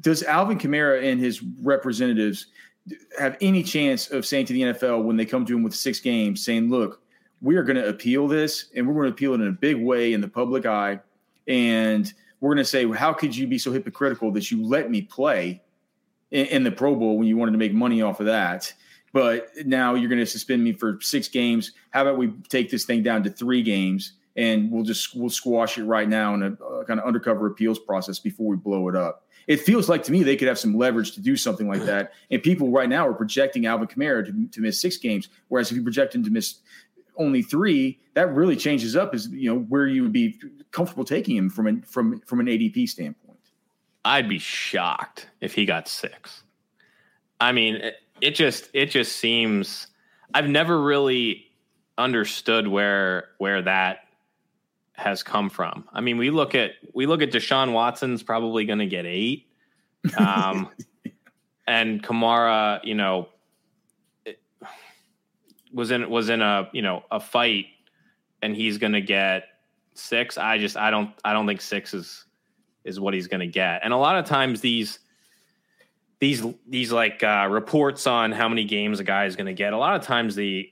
does 0.00 0.22
Alvin 0.22 0.58
Kamara 0.58 1.04
and 1.04 1.20
his 1.20 1.42
representatives 1.42 2.46
have 3.18 3.36
any 3.42 3.62
chance 3.62 4.10
of 4.10 4.24
saying 4.24 4.46
to 4.46 4.54
the 4.54 4.62
NFL 4.62 5.04
when 5.04 5.18
they 5.18 5.26
come 5.26 5.44
to 5.44 5.54
him 5.54 5.62
with 5.62 5.74
six 5.74 6.00
games, 6.00 6.42
saying, 6.42 6.70
"Look, 6.70 7.02
we 7.40 7.56
are 7.56 7.62
going 7.62 7.76
to 7.76 7.88
appeal 7.88 8.28
this 8.28 8.66
and 8.74 8.86
we're 8.86 8.94
going 8.94 9.06
to 9.06 9.12
appeal 9.12 9.32
it 9.34 9.40
in 9.40 9.48
a 9.48 9.52
big 9.52 9.76
way 9.76 10.12
in 10.12 10.20
the 10.20 10.28
public 10.28 10.66
eye. 10.66 11.00
And 11.46 12.12
we're 12.40 12.50
going 12.50 12.58
to 12.58 12.64
say, 12.64 12.84
well, 12.84 12.98
how 12.98 13.12
could 13.12 13.36
you 13.36 13.46
be 13.46 13.58
so 13.58 13.72
hypocritical 13.72 14.30
that 14.32 14.50
you 14.50 14.62
let 14.62 14.90
me 14.90 15.02
play 15.02 15.62
in, 16.30 16.46
in, 16.46 16.64
the 16.64 16.70
Pro 16.70 16.94
Bowl 16.94 17.18
when 17.18 17.26
you 17.26 17.36
wanted 17.36 17.52
to 17.52 17.58
make 17.58 17.72
money 17.72 18.02
off 18.02 18.20
of 18.20 18.26
that? 18.26 18.72
But 19.12 19.48
now 19.64 19.94
you're 19.94 20.10
going 20.10 20.18
to 20.20 20.26
suspend 20.26 20.62
me 20.62 20.72
for 20.72 20.98
six 21.00 21.28
games. 21.28 21.72
How 21.90 22.02
about 22.02 22.18
we 22.18 22.28
take 22.48 22.70
this 22.70 22.84
thing 22.84 23.02
down 23.02 23.22
to 23.24 23.30
three 23.30 23.62
games 23.62 24.12
and 24.38 24.70
we'll 24.70 24.84
just 24.84 25.16
we'll 25.16 25.30
squash 25.30 25.78
it 25.78 25.84
right 25.84 26.08
now 26.08 26.34
in 26.34 26.42
a, 26.42 26.56
uh, 26.62 26.80
a 26.80 26.84
kind 26.84 27.00
of 27.00 27.06
undercover 27.06 27.48
appeals 27.48 27.78
process 27.78 28.18
before 28.20 28.46
we 28.46 28.56
blow 28.56 28.88
it 28.88 28.94
up. 28.94 29.24
It 29.48 29.60
feels 29.60 29.88
like 29.88 30.04
to 30.04 30.12
me 30.12 30.22
they 30.22 30.36
could 30.36 30.46
have 30.46 30.58
some 30.58 30.76
leverage 30.76 31.12
to 31.12 31.20
do 31.20 31.34
something 31.34 31.66
like 31.66 31.82
that. 31.84 32.12
And 32.30 32.42
people 32.42 32.70
right 32.70 32.88
now 32.88 33.08
are 33.08 33.14
projecting 33.14 33.66
Alvin 33.66 33.88
Kamara 33.88 34.24
to, 34.26 34.48
to 34.48 34.60
miss 34.60 34.80
six 34.80 34.96
games, 34.98 35.28
whereas 35.48 35.70
if 35.70 35.76
you 35.76 35.82
project 35.82 36.14
him 36.14 36.22
to 36.22 36.30
miss 36.30 36.56
only 37.18 37.42
three, 37.42 37.98
that 38.14 38.32
really 38.34 38.56
changes 38.56 38.96
up 38.96 39.14
is 39.14 39.28
you 39.28 39.52
know 39.52 39.60
where 39.60 39.86
you 39.86 40.02
would 40.02 40.12
be 40.12 40.40
comfortable 40.70 41.04
taking 41.04 41.36
him 41.36 41.50
from 41.50 41.66
an 41.66 41.82
from 41.82 42.20
from 42.20 42.40
an 42.40 42.46
ADP 42.46 42.88
standpoint. 42.88 43.38
I'd 44.04 44.28
be 44.28 44.38
shocked 44.38 45.28
if 45.40 45.54
he 45.54 45.64
got 45.66 45.88
six. 45.88 46.44
I 47.40 47.52
mean, 47.52 47.76
it, 47.76 47.94
it 48.20 48.30
just 48.34 48.70
it 48.72 48.86
just 48.86 49.16
seems 49.16 49.88
I've 50.34 50.48
never 50.48 50.80
really 50.80 51.46
understood 51.96 52.68
where 52.68 53.28
where 53.38 53.62
that 53.62 54.00
has 54.92 55.22
come 55.22 55.48
from. 55.48 55.84
I 55.92 56.00
mean, 56.00 56.16
we 56.16 56.30
look 56.30 56.54
at 56.54 56.72
we 56.94 57.06
look 57.06 57.22
at 57.22 57.30
Deshaun 57.30 57.72
Watson's 57.72 58.22
probably 58.22 58.64
going 58.64 58.80
to 58.80 58.86
get 58.86 59.06
eight, 59.06 59.46
um, 60.18 60.70
and 61.66 62.02
Kamara, 62.02 62.80
you 62.84 62.94
know, 62.94 63.28
was 65.72 65.90
in 65.90 66.08
was 66.08 66.28
in 66.28 66.42
a 66.42 66.68
you 66.72 66.82
know 66.82 67.04
a 67.10 67.20
fight 67.20 67.66
and 68.42 68.54
he's 68.54 68.78
going 68.78 68.92
to 68.92 69.00
get 69.00 69.44
six. 69.94 70.38
I 70.38 70.58
just 70.58 70.76
i 70.76 70.90
don't 70.90 71.10
i 71.24 71.32
don't 71.32 71.46
think 71.46 71.60
six 71.60 71.94
is 71.94 72.24
is 72.84 72.98
what 72.98 73.14
he's 73.14 73.26
going 73.26 73.40
to 73.40 73.46
get. 73.46 73.80
And 73.84 73.92
a 73.92 73.96
lot 73.96 74.16
of 74.16 74.24
times 74.24 74.60
these 74.60 74.98
these 76.20 76.44
these 76.66 76.90
like 76.92 77.22
uh, 77.22 77.46
reports 77.50 78.06
on 78.06 78.32
how 78.32 78.48
many 78.48 78.64
games 78.64 79.00
a 79.00 79.04
guy 79.04 79.26
is 79.26 79.36
going 79.36 79.46
to 79.46 79.52
get 79.52 79.72
a 79.72 79.78
lot 79.78 79.94
of 79.94 80.02
times 80.02 80.34
the 80.34 80.70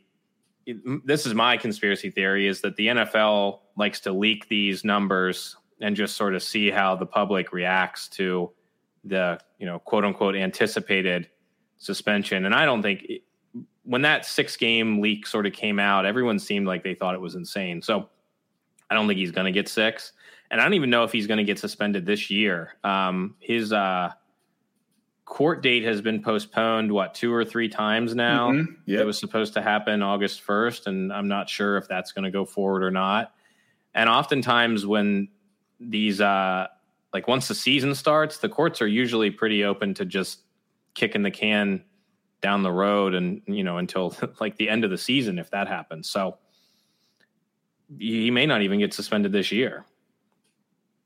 this 1.04 1.26
is 1.26 1.34
my 1.34 1.56
conspiracy 1.56 2.10
theory 2.10 2.48
is 2.48 2.60
that 2.62 2.74
the 2.74 2.88
NFL 2.88 3.60
likes 3.76 4.00
to 4.00 4.12
leak 4.12 4.48
these 4.48 4.84
numbers 4.84 5.56
and 5.80 5.94
just 5.94 6.16
sort 6.16 6.34
of 6.34 6.42
see 6.42 6.70
how 6.70 6.96
the 6.96 7.06
public 7.06 7.52
reacts 7.52 8.08
to 8.08 8.50
the 9.04 9.38
you 9.58 9.66
know 9.66 9.78
quote 9.78 10.04
unquote 10.04 10.34
anticipated 10.34 11.28
suspension. 11.78 12.46
And 12.46 12.54
i 12.54 12.64
don't 12.64 12.82
think 12.82 13.06
when 13.86 14.02
that 14.02 14.26
six 14.26 14.56
game 14.56 15.00
leak 15.00 15.26
sort 15.26 15.46
of 15.46 15.52
came 15.52 15.78
out, 15.78 16.04
everyone 16.04 16.38
seemed 16.38 16.66
like 16.66 16.82
they 16.82 16.94
thought 16.94 17.14
it 17.14 17.20
was 17.20 17.36
insane. 17.36 17.80
So 17.80 18.08
I 18.90 18.94
don't 18.94 19.06
think 19.06 19.18
he's 19.18 19.30
going 19.30 19.46
to 19.46 19.52
get 19.52 19.68
six. 19.68 20.12
And 20.50 20.60
I 20.60 20.64
don't 20.64 20.74
even 20.74 20.90
know 20.90 21.04
if 21.04 21.12
he's 21.12 21.26
going 21.26 21.38
to 21.38 21.44
get 21.44 21.58
suspended 21.58 22.04
this 22.04 22.30
year. 22.30 22.74
Um, 22.84 23.36
his 23.38 23.72
uh, 23.72 24.10
court 25.24 25.62
date 25.62 25.84
has 25.84 26.00
been 26.00 26.22
postponed, 26.22 26.90
what, 26.90 27.14
two 27.14 27.32
or 27.32 27.44
three 27.44 27.68
times 27.68 28.14
now? 28.14 28.50
Mm-hmm. 28.50 28.72
Yep. 28.86 29.00
It 29.00 29.04
was 29.04 29.18
supposed 29.18 29.54
to 29.54 29.62
happen 29.62 30.02
August 30.02 30.44
1st, 30.44 30.88
and 30.88 31.12
I'm 31.12 31.28
not 31.28 31.48
sure 31.48 31.76
if 31.76 31.88
that's 31.88 32.12
going 32.12 32.24
to 32.24 32.30
go 32.30 32.44
forward 32.44 32.82
or 32.82 32.90
not. 32.90 33.32
And 33.94 34.08
oftentimes, 34.08 34.84
when 34.84 35.28
these, 35.80 36.20
uh, 36.20 36.66
like 37.12 37.28
once 37.28 37.48
the 37.48 37.54
season 37.54 37.94
starts, 37.94 38.38
the 38.38 38.48
courts 38.48 38.82
are 38.82 38.88
usually 38.88 39.30
pretty 39.30 39.64
open 39.64 39.94
to 39.94 40.04
just 40.04 40.40
kicking 40.94 41.22
the 41.22 41.30
can 41.30 41.84
down 42.46 42.62
the 42.62 42.70
road 42.70 43.12
and 43.12 43.42
you 43.46 43.64
know 43.64 43.78
until 43.78 44.14
like 44.40 44.56
the 44.56 44.68
end 44.68 44.84
of 44.84 44.90
the 44.90 44.96
season 44.96 45.36
if 45.36 45.50
that 45.50 45.66
happens 45.66 46.08
so 46.08 46.38
he 47.98 48.30
may 48.30 48.46
not 48.46 48.62
even 48.62 48.78
get 48.78 48.94
suspended 48.94 49.32
this 49.32 49.50
year 49.50 49.84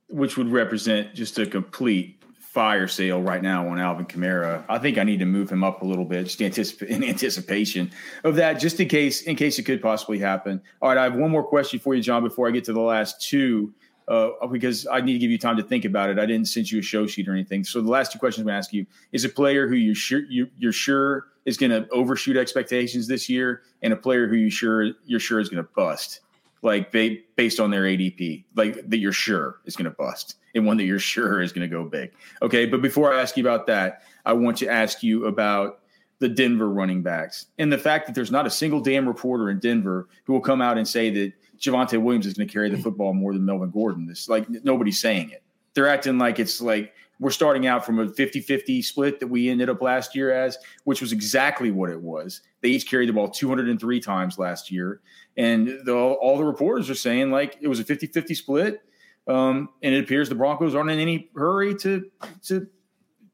which 0.09 0.37
would 0.37 0.53
represent 0.53 1.14
just 1.14 1.38
a 1.38 1.46
complete 1.46 2.22
fire 2.50 2.88
sale 2.88 3.22
right 3.22 3.42
now 3.42 3.68
on 3.68 3.79
Alvin 3.79 4.05
Kamara. 4.05 4.64
I 4.68 4.79
think 4.79 4.98
I 4.98 5.05
need 5.05 5.20
to 5.20 5.24
move 5.24 5.48
him 5.48 5.62
up 5.62 5.83
a 5.83 5.85
little 5.85 6.05
bit 6.05 6.24
just 6.24 6.83
in 6.94 7.05
anticipation 7.05 7.92
of 8.24 8.35
that, 8.35 8.55
just 8.55 8.81
in 8.81 8.88
case 8.88 9.22
in 9.22 9.37
case 9.37 9.59
it 9.61 9.62
could 9.62 9.81
possibly 9.81 10.18
happen. 10.18 10.61
All 10.83 10.88
right, 10.88 10.98
I 10.98 11.05
have 11.05 11.14
one 11.14 11.31
more 11.31 11.44
question 11.44 11.79
for 11.79 11.94
you, 11.94 12.03
John, 12.03 12.24
before 12.24 12.48
I 12.48 12.50
get 12.50 12.64
to 12.64 12.72
the 12.72 12.81
last 12.81 13.20
two 13.20 13.72
uh, 14.09 14.47
because 14.51 14.87
I 14.87 15.01
need 15.01 15.13
to 15.15 15.19
give 15.19 15.31
you 15.31 15.39
time 15.39 15.57
to 15.57 15.63
think 15.63 15.85
about 15.85 16.11
it. 16.11 16.19
I 16.19 16.27
didn't 16.27 16.49
send 16.49 16.71
you 16.71 16.81
a 16.81 16.83
show 16.83 17.07
sheet 17.07 17.29
or 17.29 17.33
anything. 17.33 17.65
So 17.65 17.81
the 17.81 17.89
last 17.89 18.13
two 18.13 18.19
questions 18.19 18.43
I'm 18.43 18.47
going 18.47 18.55
to 18.55 18.59
ask 18.59 18.73
you 18.73 18.87
is 19.13 19.25
a 19.25 19.29
player 19.29 19.69
who 19.69 19.77
you're 19.77 19.95
sure 19.95 20.21
you, 20.29 20.49
you're 20.59 20.73
sure 20.73 21.29
is 21.45 21.57
going 21.57 21.71
to 21.71 21.89
overshoot 21.91 22.37
expectations 22.37 23.07
this 23.07 23.29
year, 23.29 23.63
and 23.83 23.93
a 23.93 23.97
player 23.97 24.29
who 24.29 24.37
you 24.37 24.51
sure 24.51 24.93
you're 25.05 25.21
sure 25.21 25.41
is 25.41 25.49
going 25.49 25.63
to 25.63 25.71
bust, 25.75 26.21
like 26.63 26.93
they, 26.93 27.23
based 27.37 27.61
on 27.61 27.71
their 27.71 27.85
ADP, 27.85 28.45
like 28.57 28.89
that 28.89 28.99
you're 28.99 29.13
sure 29.13 29.61
is 29.65 29.77
going 29.77 29.91
to 29.91 29.97
bust, 29.97 30.37
and 30.55 30.67
one 30.67 30.77
that 30.77 30.85
you're 30.85 30.99
sure 30.99 31.41
is 31.41 31.53
going 31.53 31.69
to 31.69 31.75
go 31.75 31.85
big. 31.85 32.13
Okay, 32.43 32.67
but 32.67 32.83
before 32.83 33.13
I 33.13 33.21
ask 33.21 33.37
you 33.37 33.43
about 33.43 33.67
that, 33.69 34.03
I 34.27 34.33
want 34.33 34.59
to 34.59 34.69
ask 34.69 35.03
you 35.03 35.27
about 35.27 35.81
the 36.21 36.29
Denver 36.29 36.69
running 36.69 37.03
backs 37.03 37.47
and 37.59 37.73
the 37.73 37.79
fact 37.79 38.07
that 38.07 38.15
there's 38.15 38.31
not 38.31 38.47
a 38.47 38.51
single 38.51 38.81
damn 38.81 39.09
reporter 39.09 39.49
in 39.49 39.59
Denver 39.59 40.07
who 40.25 40.35
will 40.35 40.41
come 40.41 40.61
out 40.61 40.77
and 40.77 40.87
say 40.87 41.09
that 41.11 41.33
Javonte 41.61 42.01
Williams 42.01 42.27
is 42.27 42.35
going 42.35 42.49
to 42.49 42.53
carry 42.53 42.70
the 42.70 42.79
football 42.79 43.12
more 43.12 43.33
than 43.33 43.44
Melvin 43.44 43.70
Gordon. 43.70 44.07
This 44.07 44.29
like 44.29 44.49
nobody's 44.49 44.99
saying 44.99 45.31
it. 45.31 45.42
They're 45.75 45.88
acting 45.88 46.18
like 46.18 46.38
it's 46.38 46.61
like 46.61 46.94
we're 47.20 47.31
starting 47.31 47.66
out 47.66 47.85
from 47.85 47.99
a 47.99 48.07
50-50 48.07 48.83
split 48.83 49.20
that 49.20 49.27
we 49.27 49.51
ended 49.51 49.68
up 49.68 49.83
last 49.83 50.16
year 50.16 50.33
as, 50.33 50.57
which 50.85 51.03
was 51.03 51.12
exactly 51.12 51.70
what 51.70 51.90
it 51.90 52.01
was. 52.01 52.40
They 52.62 52.70
each 52.70 52.88
carried 52.88 53.11
the 53.11 53.12
ball 53.12 53.29
203 53.29 54.01
times 54.01 54.38
last 54.38 54.70
year. 54.70 55.03
And 55.37 55.81
the, 55.85 55.94
all 55.94 56.38
the 56.38 56.44
reporters 56.44 56.88
are 56.88 56.94
saying 56.94 57.31
like 57.31 57.59
it 57.61 57.68
was 57.68 57.79
a 57.79 57.85
50-50 57.85 58.35
split. 58.35 58.81
Um, 59.29 59.68
and 59.83 59.94
it 59.94 60.03
appears 60.03 60.31
the 60.31 60.35
Broncos 60.35 60.75
aren't 60.75 60.90
in 60.90 60.99
any 60.99 61.31
hurry 61.37 61.75
to 61.77 62.11
to 62.44 62.66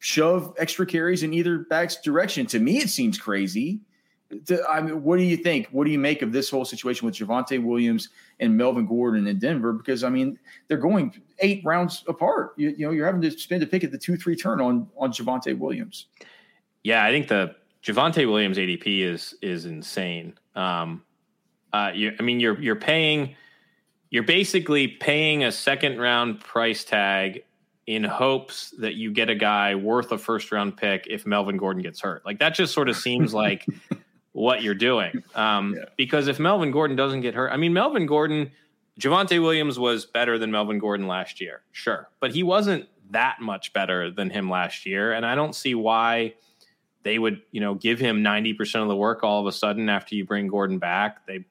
shove 0.01 0.55
extra 0.59 0.85
carries 0.85 1.23
in 1.23 1.33
either 1.33 1.61
back's 1.61 2.01
direction. 2.01 2.45
To 2.47 2.59
me, 2.59 2.79
it 2.79 2.91
seems 2.91 3.19
crazy 3.19 3.81
I 4.69 4.81
mean, 4.81 5.03
what 5.03 5.19
do 5.19 5.23
you 5.23 5.37
think? 5.37 5.69
What 5.71 5.85
do 5.85 5.91
you 5.91 5.99
make 5.99 6.23
of 6.23 6.33
this 6.33 6.51
whole 6.51 6.65
situation 6.65 7.07
with 7.07 7.15
Javonte 7.15 7.62
Williams 7.62 8.09
and 8.41 8.57
Melvin 8.57 8.87
Gordon 8.87 9.27
in 9.27 9.39
Denver? 9.39 9.73
Because 9.73 10.03
I 10.03 10.09
mean, 10.09 10.39
they're 10.69 10.79
going 10.79 11.23
eight 11.39 11.62
rounds 11.65 12.05
apart. 12.09 12.55
You, 12.57 12.71
you 12.71 12.87
know, 12.87 12.93
you're 12.93 13.07
having 13.07 13.23
to 13.23 13.31
spend 13.31 13.62
a 13.62 13.67
pick 13.67 13.85
at 13.85 13.93
the 13.93 13.99
two 13.99 14.17
three 14.17 14.37
turn 14.37 14.61
on 14.61 14.89
on 14.97 15.12
Javonte 15.12 15.57
Williams. 15.57 16.07
Yeah, 16.83 17.05
I 17.05 17.11
think 17.11 17.29
the 17.29 17.55
Javonte 17.83 18.29
Williams 18.29 18.59
ADP 18.59 19.01
is 19.01 19.35
is 19.43 19.65
insane. 19.65 20.35
Um, 20.55 21.03
uh, 21.73 21.93
you, 21.95 22.12
I 22.19 22.23
mean, 22.23 22.41
you're 22.41 22.61
you're 22.61 22.77
paying, 22.77 23.37
you're 24.11 24.25
basically 24.25 24.89
paying 24.89 25.45
a 25.45 25.53
second 25.53 25.99
round 25.99 26.41
price 26.41 26.85
tag 26.85 27.45
in 27.87 28.03
hopes 28.03 28.75
that 28.79 28.95
you 28.95 29.12
get 29.12 29.31
a 29.31 29.35
guy 29.35 29.75
worth 29.75 30.11
a 30.11 30.19
first 30.19 30.51
round 30.51 30.77
pick 30.77 31.07
if 31.09 31.25
Melvin 31.25 31.57
Gordon 31.57 31.83
gets 31.83 32.01
hurt. 32.01 32.25
Like 32.27 32.41
that 32.41 32.55
just 32.55 32.75
sort 32.75 32.89
of 32.89 32.97
seems 32.97 33.33
like 33.45 33.65
what 34.37 34.62
you're 34.62 34.75
doing. 34.75 35.22
Um, 35.35 35.75
yeah. 35.77 35.85
Because 35.96 36.29
if 36.29 36.38
Melvin 36.38 36.70
Gordon 36.70 36.94
doesn't 36.94 37.22
get 37.22 37.35
hurt, 37.35 37.51
I 37.51 37.57
mean, 37.57 37.72
Melvin 37.72 38.05
Gordon, 38.05 38.51
Javonte 39.01 39.40
Williams 39.40 39.79
was 39.79 40.05
better 40.05 40.38
than 40.38 40.51
Melvin 40.51 40.79
Gordon 40.79 41.07
last 41.07 41.40
year, 41.40 41.62
sure, 41.72 42.11
but 42.20 42.33
he 42.33 42.42
wasn't 42.42 42.87
that 43.11 43.40
much 43.40 43.72
better 43.72 44.11
than 44.11 44.29
him 44.29 44.51
last 44.51 44.85
year, 44.85 45.12
and 45.12 45.25
I 45.25 45.35
don't 45.35 45.55
see 45.55 45.75
why 45.75 46.35
they 47.03 47.18
would, 47.18 47.40
you 47.51 47.61
know, 47.61 47.75
give 47.75 47.99
him 47.99 48.22
90% 48.22 48.83
of 48.83 48.88
the 48.88 48.96
work 48.96 49.25
all 49.25 49.40
of 49.40 49.46
a 49.46 49.53
sudden 49.53 49.88
after 49.88 50.14
you 50.14 50.27
bring 50.27 50.49
Gordon 50.49 50.79
back. 50.79 51.27
They, 51.27 51.44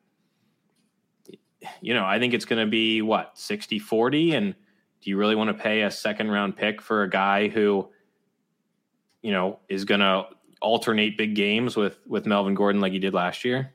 you 1.81 1.93
know, 1.93 2.05
I 2.05 2.19
think 2.19 2.33
it's 2.33 2.45
going 2.45 2.63
to 2.63 2.69
be 2.69 3.01
what 3.01 3.31
60 3.35 3.79
40. 3.79 4.35
And 4.35 4.55
do 5.01 5.09
you 5.09 5.17
really 5.17 5.35
want 5.35 5.47
to 5.47 5.53
pay 5.53 5.83
a 5.83 5.91
second 5.91 6.29
round 6.29 6.55
pick 6.57 6.81
for 6.81 7.03
a 7.03 7.09
guy 7.09 7.47
who, 7.47 7.89
you 9.21 9.31
know, 9.31 9.59
is 9.69 9.85
going 9.85 10.01
to 10.01 10.25
alternate 10.61 11.17
big 11.17 11.35
games 11.35 11.75
with 11.75 11.97
with 12.07 12.25
Melvin 12.25 12.55
Gordon 12.55 12.81
like 12.81 12.93
he 12.93 12.99
did 12.99 13.13
last 13.13 13.45
year? 13.45 13.73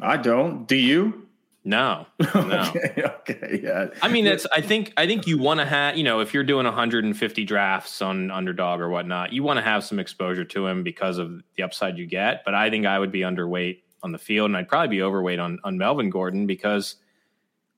I 0.00 0.16
don't. 0.16 0.66
Do 0.66 0.76
you? 0.76 1.26
No, 1.62 2.06
no. 2.34 2.72
okay, 2.74 3.02
okay, 3.04 3.60
yeah. 3.62 3.88
I 4.00 4.08
mean, 4.08 4.24
that's. 4.24 4.46
I 4.50 4.62
think. 4.62 4.94
I 4.96 5.06
think 5.06 5.26
you 5.26 5.36
want 5.36 5.60
to 5.60 5.66
have. 5.66 5.96
You 5.96 6.04
know, 6.04 6.20
if 6.20 6.32
you're 6.32 6.44
doing 6.44 6.64
150 6.64 7.44
drafts 7.44 8.00
on 8.00 8.30
underdog 8.30 8.80
or 8.80 8.88
whatnot, 8.88 9.34
you 9.34 9.42
want 9.42 9.58
to 9.58 9.62
have 9.62 9.84
some 9.84 9.98
exposure 9.98 10.44
to 10.44 10.66
him 10.66 10.82
because 10.82 11.18
of 11.18 11.42
the 11.56 11.62
upside 11.62 11.98
you 11.98 12.06
get. 12.06 12.44
But 12.46 12.54
I 12.54 12.70
think 12.70 12.86
I 12.86 12.98
would 12.98 13.12
be 13.12 13.20
underweight 13.20 13.80
on 14.02 14.12
the 14.12 14.18
field, 14.18 14.48
and 14.48 14.56
I'd 14.56 14.68
probably 14.68 14.88
be 14.88 15.02
overweight 15.02 15.38
on 15.38 15.58
on 15.62 15.76
Melvin 15.76 16.08
Gordon 16.08 16.46
because 16.46 16.96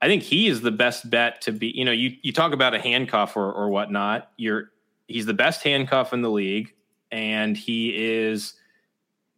I 0.01 0.07
think 0.07 0.23
he 0.23 0.47
is 0.47 0.61
the 0.61 0.71
best 0.71 1.11
bet 1.11 1.41
to 1.43 1.53
be. 1.53 1.73
You 1.75 1.85
know, 1.85 1.93
you 1.93 2.17
you 2.23 2.33
talk 2.33 2.53
about 2.53 2.75
a 2.75 2.79
handcuff 2.79 3.37
or 3.37 3.53
or 3.53 3.69
whatnot. 3.69 4.31
You're 4.37 4.71
he's 5.09 5.27
the 5.27 5.35
best 5.35 5.65
handcuff 5.65 6.13
in 6.13 6.23
the 6.23 6.31
league 6.31 6.73
and 7.13 7.57
he 7.57 7.95
is 7.95 8.55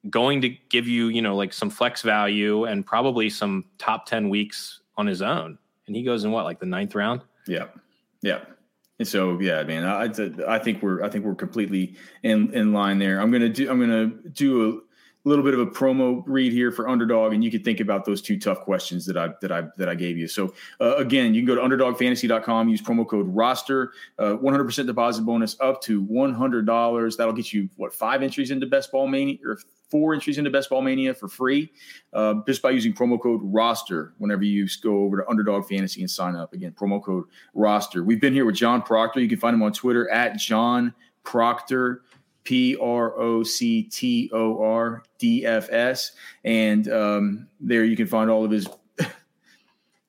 going 0.08 0.40
to 0.42 0.48
give 0.70 0.86
you, 0.86 1.08
you 1.08 1.20
know, 1.20 1.36
like 1.36 1.52
some 1.52 1.68
flex 1.68 2.02
value 2.02 2.64
and 2.64 2.86
probably 2.86 3.28
some 3.28 3.64
top 3.78 4.06
10 4.06 4.28
weeks 4.28 4.80
on 4.96 5.06
his 5.06 5.20
own. 5.20 5.58
And 5.86 5.96
he 5.96 6.02
goes 6.02 6.24
in 6.24 6.30
what, 6.30 6.44
like 6.44 6.60
the 6.60 6.66
ninth 6.66 6.94
round? 6.94 7.22
Yeah. 7.46 7.66
Yeah. 8.22 8.40
And 8.98 9.08
so, 9.08 9.38
yeah, 9.40 9.62
man, 9.64 9.84
I, 9.84 10.04
I 10.54 10.58
think 10.58 10.82
we're, 10.82 11.02
I 11.02 11.08
think 11.08 11.24
we're 11.24 11.34
completely 11.34 11.96
in, 12.22 12.54
in 12.54 12.72
line 12.72 12.98
there. 12.98 13.20
I'm 13.20 13.30
going 13.30 13.42
to 13.42 13.48
do, 13.48 13.68
I'm 13.68 13.78
going 13.78 13.90
to 13.90 14.28
do 14.30 14.83
a, 15.24 15.28
little 15.28 15.44
bit 15.44 15.54
of 15.54 15.60
a 15.60 15.66
promo 15.66 16.22
read 16.26 16.52
here 16.52 16.70
for 16.70 16.88
underdog 16.88 17.32
and 17.32 17.42
you 17.42 17.50
can 17.50 17.62
think 17.62 17.80
about 17.80 18.04
those 18.04 18.20
two 18.20 18.38
tough 18.38 18.60
questions 18.60 19.06
that 19.06 19.16
i 19.16 19.28
that 19.40 19.50
i 19.52 19.62
that 19.76 19.88
i 19.88 19.94
gave 19.94 20.16
you. 20.16 20.28
So 20.28 20.54
uh, 20.80 20.96
again 20.96 21.34
you 21.34 21.44
can 21.44 21.46
go 21.46 21.54
to 21.54 21.60
underdogfantasy.com 21.60 22.68
use 22.68 22.82
promo 22.82 23.06
code 23.06 23.26
roster 23.28 23.92
uh, 24.18 24.36
100% 24.36 24.86
deposit 24.86 25.22
bonus 25.22 25.56
up 25.60 25.80
to 25.82 26.02
$100 26.04 27.16
that'll 27.16 27.32
get 27.32 27.52
you 27.52 27.68
what 27.76 27.94
five 27.94 28.22
entries 28.22 28.50
into 28.50 28.66
best 28.66 28.92
ball 28.92 29.06
mania 29.06 29.38
or 29.44 29.58
four 29.90 30.14
entries 30.14 30.38
into 30.38 30.50
best 30.50 30.70
ball 30.70 30.82
mania 30.82 31.14
for 31.14 31.28
free 31.28 31.70
uh, 32.12 32.34
just 32.46 32.62
by 32.62 32.70
using 32.70 32.92
promo 32.92 33.20
code 33.20 33.40
roster 33.44 34.14
whenever 34.18 34.44
you 34.44 34.66
go 34.82 35.04
over 35.04 35.18
to 35.18 35.28
underdog 35.28 35.66
fantasy 35.66 36.00
and 36.00 36.10
sign 36.10 36.36
up. 36.36 36.52
Again 36.52 36.72
promo 36.72 37.02
code 37.02 37.24
roster. 37.54 38.02
We've 38.02 38.20
been 38.20 38.34
here 38.34 38.44
with 38.44 38.56
john 38.56 38.82
proctor. 38.82 39.20
You 39.20 39.28
can 39.28 39.38
find 39.38 39.54
him 39.54 39.62
on 39.62 39.72
twitter 39.72 40.10
at 40.10 40.36
john 40.36 40.94
proctor 41.22 42.02
P 42.44 42.76
R 42.76 43.18
O 43.18 43.42
C 43.42 43.82
T 43.84 44.30
O 44.32 44.62
R 44.62 45.02
D 45.18 45.44
F 45.44 45.70
S, 45.70 46.12
and 46.44 46.88
um, 46.88 47.48
there 47.58 47.84
you 47.84 47.96
can 47.96 48.06
find 48.06 48.30
all 48.30 48.44
of 48.44 48.50
his 48.50 48.68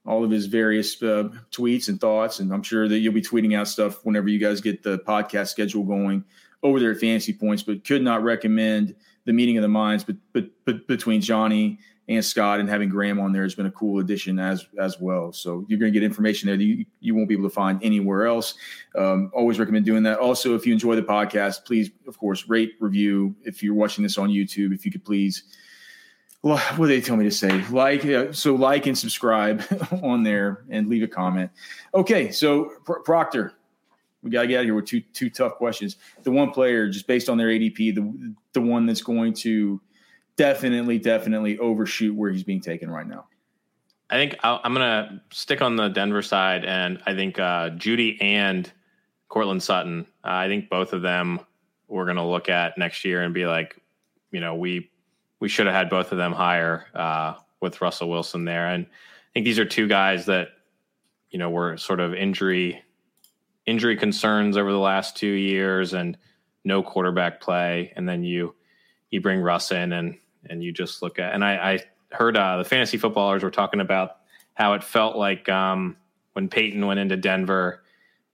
all 0.06 0.24
of 0.24 0.32
his 0.32 0.45
various 0.45 1.02
uh, 1.02 1.30
tweets 1.52 1.88
and 1.88 2.00
thoughts. 2.00 2.39
And 2.39 2.54
I'm 2.54 2.63
sure 2.63 2.88
that 2.88 3.00
you'll 3.00 3.13
be 3.13 3.21
tweeting 3.21 3.58
out 3.58 3.67
stuff 3.67 4.06
whenever 4.06 4.28
you 4.28 4.39
guys 4.39 4.62
get 4.62 4.84
the 4.84 5.00
podcast 5.00 5.48
schedule 5.48 5.84
going 5.84 6.24
over 6.62 6.80
there 6.80 6.91
at 6.91 7.00
Fantasy 7.00 7.34
Points. 7.34 7.63
But 7.63 7.86
could 7.86 8.04
not 8.04 8.24
recommend 8.24 8.95
the 9.26 9.34
meeting 9.34 9.58
of 9.58 9.62
the 9.62 9.69
minds, 9.69 10.04
but 10.04 10.17
but, 10.34 10.45
but 10.65 10.88
between 10.88 11.21
Johnny 11.21 11.80
and 12.08 12.24
Scott 12.24 12.60
and 12.60 12.70
having 12.70 12.89
Graham 12.89 13.20
on 13.20 13.32
there 13.32 13.44
has 13.44 13.56
been 13.56 13.65
a 13.65 13.72
cool 13.72 14.00
addition 14.00 14.39
as 14.39 14.65
as 14.80 15.00
well. 15.00 15.32
So 15.32 15.65
you're 15.68 15.80
going 15.80 15.91
to 15.91 16.00
get 16.00 16.06
information 16.06 16.48
there 16.48 16.58
that 16.58 16.63
you, 16.63 16.86
you 17.00 17.15
won't 17.15 17.28
be 17.28 17.34
able 17.34 17.50
to 17.50 17.54
find 17.54 17.84
anywhere 17.84 18.28
else. 18.28 18.54
Um, 18.96 19.32
always 19.34 19.60
recommend 19.60 19.86
doing 19.86 20.04
that. 20.04 20.20
Also, 20.20 20.56
if 20.56 20.65
you 20.65 20.74
enjoy 20.74 20.96
the 20.96 21.02
podcast, 21.02 21.65
please, 21.65 21.89
of 22.08 22.18
course, 22.18 22.48
rate, 22.48 22.74
review. 22.80 23.36
If 23.44 23.63
you're 23.63 23.74
watching 23.74 24.04
this 24.04 24.18
on 24.18 24.30
YouTube, 24.30 24.74
if 24.74 24.86
you 24.86 24.91
could 24.91 25.04
please, 25.04 25.44
what 26.41 26.78
do 26.78 26.86
they 26.86 27.02
tell 27.02 27.18
me 27.18 27.24
to 27.24 27.32
say? 27.32 27.65
Like, 27.70 28.06
uh, 28.06 28.32
so 28.32 28.54
like 28.54 28.86
and 28.86 28.96
subscribe 28.96 29.63
on 30.04 30.22
there 30.22 30.63
and 30.70 30.88
leave 30.88 31.02
a 31.02 31.08
comment. 31.08 31.50
Okay, 31.96 32.30
so 32.30 32.72
Pro- 32.86 33.02
Proctor, 33.02 33.54
we 34.22 34.30
got 34.30 34.44
to 34.44 34.48
get 34.48 34.58
out 34.58 34.60
of 34.62 34.65
here 34.65 34.76
with 34.76 34.86
two 34.86 35.02
two 35.13 35.32
tough 35.32 35.56
questions. 35.56 35.98
The 36.22 36.32
one 36.32 36.52
player, 36.52 36.88
just 36.88 37.08
based 37.08 37.30
on 37.30 37.38
their 37.39 37.48
ADP, 37.48 37.96
the 37.96 38.36
the 38.54 38.62
one 38.62 38.86
that's 38.86 39.02
going 39.02 39.34
to 39.36 39.82
definitely, 40.38 41.00
definitely 41.00 41.58
overshoot 41.58 42.15
where 42.15 42.32
he's 42.32 42.43
being 42.43 42.62
taken 42.62 42.89
right 42.89 43.08
now. 43.08 43.26
I 44.10 44.15
think 44.15 44.36
i 44.43 44.60
am 44.63 44.74
going 44.74 44.86
to 44.86 45.21
stick 45.32 45.62
on 45.62 45.76
the 45.76 45.89
Denver 45.89 46.21
side, 46.21 46.63
and 46.63 47.02
I 47.06 47.15
think 47.15 47.39
uh, 47.39 47.71
Jeudy 47.71 48.21
and 48.21 48.71
Courtland 49.30 49.63
Sutton. 49.63 50.06
Uh, 50.24 50.30
I 50.30 50.48
think 50.48 50.69
both 50.69 50.93
of 50.93 51.02
them 51.02 51.39
we're 51.88 52.06
going 52.06 52.17
to 52.17 52.24
look 52.24 52.50
at 52.50 52.78
next 52.78 53.04
year 53.06 53.24
and 53.24 53.34
be 53.34 53.45
like, 53.45 53.82
you 54.32 54.39
know, 54.39 54.56
we 54.56 54.91
we 55.39 55.50
should 55.50 55.65
have 55.65 55.76
had 55.76 55.89
both 55.89 56.12
of 56.12 56.17
them 56.17 56.34
higher 56.34 56.86
uh, 56.93 57.36
with 57.62 57.82
Russell 57.82 58.10
Wilson 58.10 58.45
there, 58.45 58.67
and 58.67 58.86
I 58.86 59.30
think 59.34 59.45
these 59.45 59.60
are 59.60 59.65
two 59.65 59.88
guys 59.88 60.28
that 60.28 60.50
you 61.32 61.39
know 61.39 61.50
were 61.50 61.78
sort 61.78 62.00
of 62.00 62.13
injury 62.13 62.82
injury 63.65 63.98
concerns 63.98 64.56
over 64.56 64.71
the 64.71 64.78
last 64.78 65.17
two 65.17 65.28
years 65.28 65.93
and 65.93 66.15
no 66.63 66.84
quarterback 66.84 67.41
play, 67.41 67.91
and 67.95 68.08
then 68.08 68.24
you 68.24 68.54
you 69.10 69.19
bring 69.19 69.39
Russ 69.41 69.71
in 69.71 69.93
and 69.93 70.17
and 70.49 70.63
you 70.63 70.71
just 70.71 71.01
look 71.01 71.19
at 71.19 71.34
and 71.34 71.43
I, 71.43 71.73
I 71.73 71.79
heard 72.15 72.38
uh, 72.38 72.58
the 72.58 72.63
fantasy 72.63 72.97
footballers 72.97 73.43
were 73.43 73.51
talking 73.51 73.79
about 73.79 74.17
how 74.53 74.73
it 74.73 74.84
felt 74.84 75.15
like 75.15 75.47
um, 75.49 75.97
when 76.34 76.49
Peyton 76.49 76.86
went 76.86 76.99
into 76.99 77.17
Denver 77.17 77.84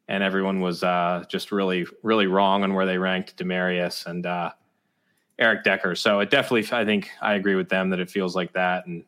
and 0.08 0.24
everyone 0.24 0.60
was 0.62 0.84
uh, 0.84 1.24
just 1.28 1.52
really 1.52 1.86
really 2.04 2.28
wrong 2.28 2.64
on 2.64 2.74
where 2.74 2.86
they 2.86 2.98
ranked 2.98 3.38
Demaryius 3.38 4.06
and 4.06 4.26
uh, 4.26 4.52
Eric 5.40 5.64
Decker. 5.64 5.96
So 5.96 6.20
it 6.20 6.30
definitely 6.30 6.68
I 6.78 6.86
think 6.86 7.10
I 7.22 7.34
agree 7.34 7.56
with 7.56 7.70
them 7.70 7.90
that 7.90 8.00
it 8.00 8.10
feels 8.10 8.36
like 8.36 8.54
that 8.54 8.86
and 8.86 9.04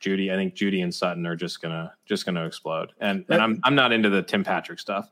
Jeudy. 0.00 0.32
I 0.32 0.36
think 0.36 0.54
Jeudy 0.54 0.82
and 0.82 0.94
Sutton 0.94 1.26
are 1.26 1.36
just 1.36 1.60
gonna 1.60 1.92
just 2.06 2.24
gonna 2.26 2.44
explode 2.46 2.92
and 3.00 3.24
and 3.28 3.40
I'm 3.40 3.60
I'm 3.64 3.74
not 3.74 3.92
into 3.92 4.10
the 4.10 4.22
Tim 4.22 4.44
Patrick 4.44 4.78
stuff. 4.78 5.10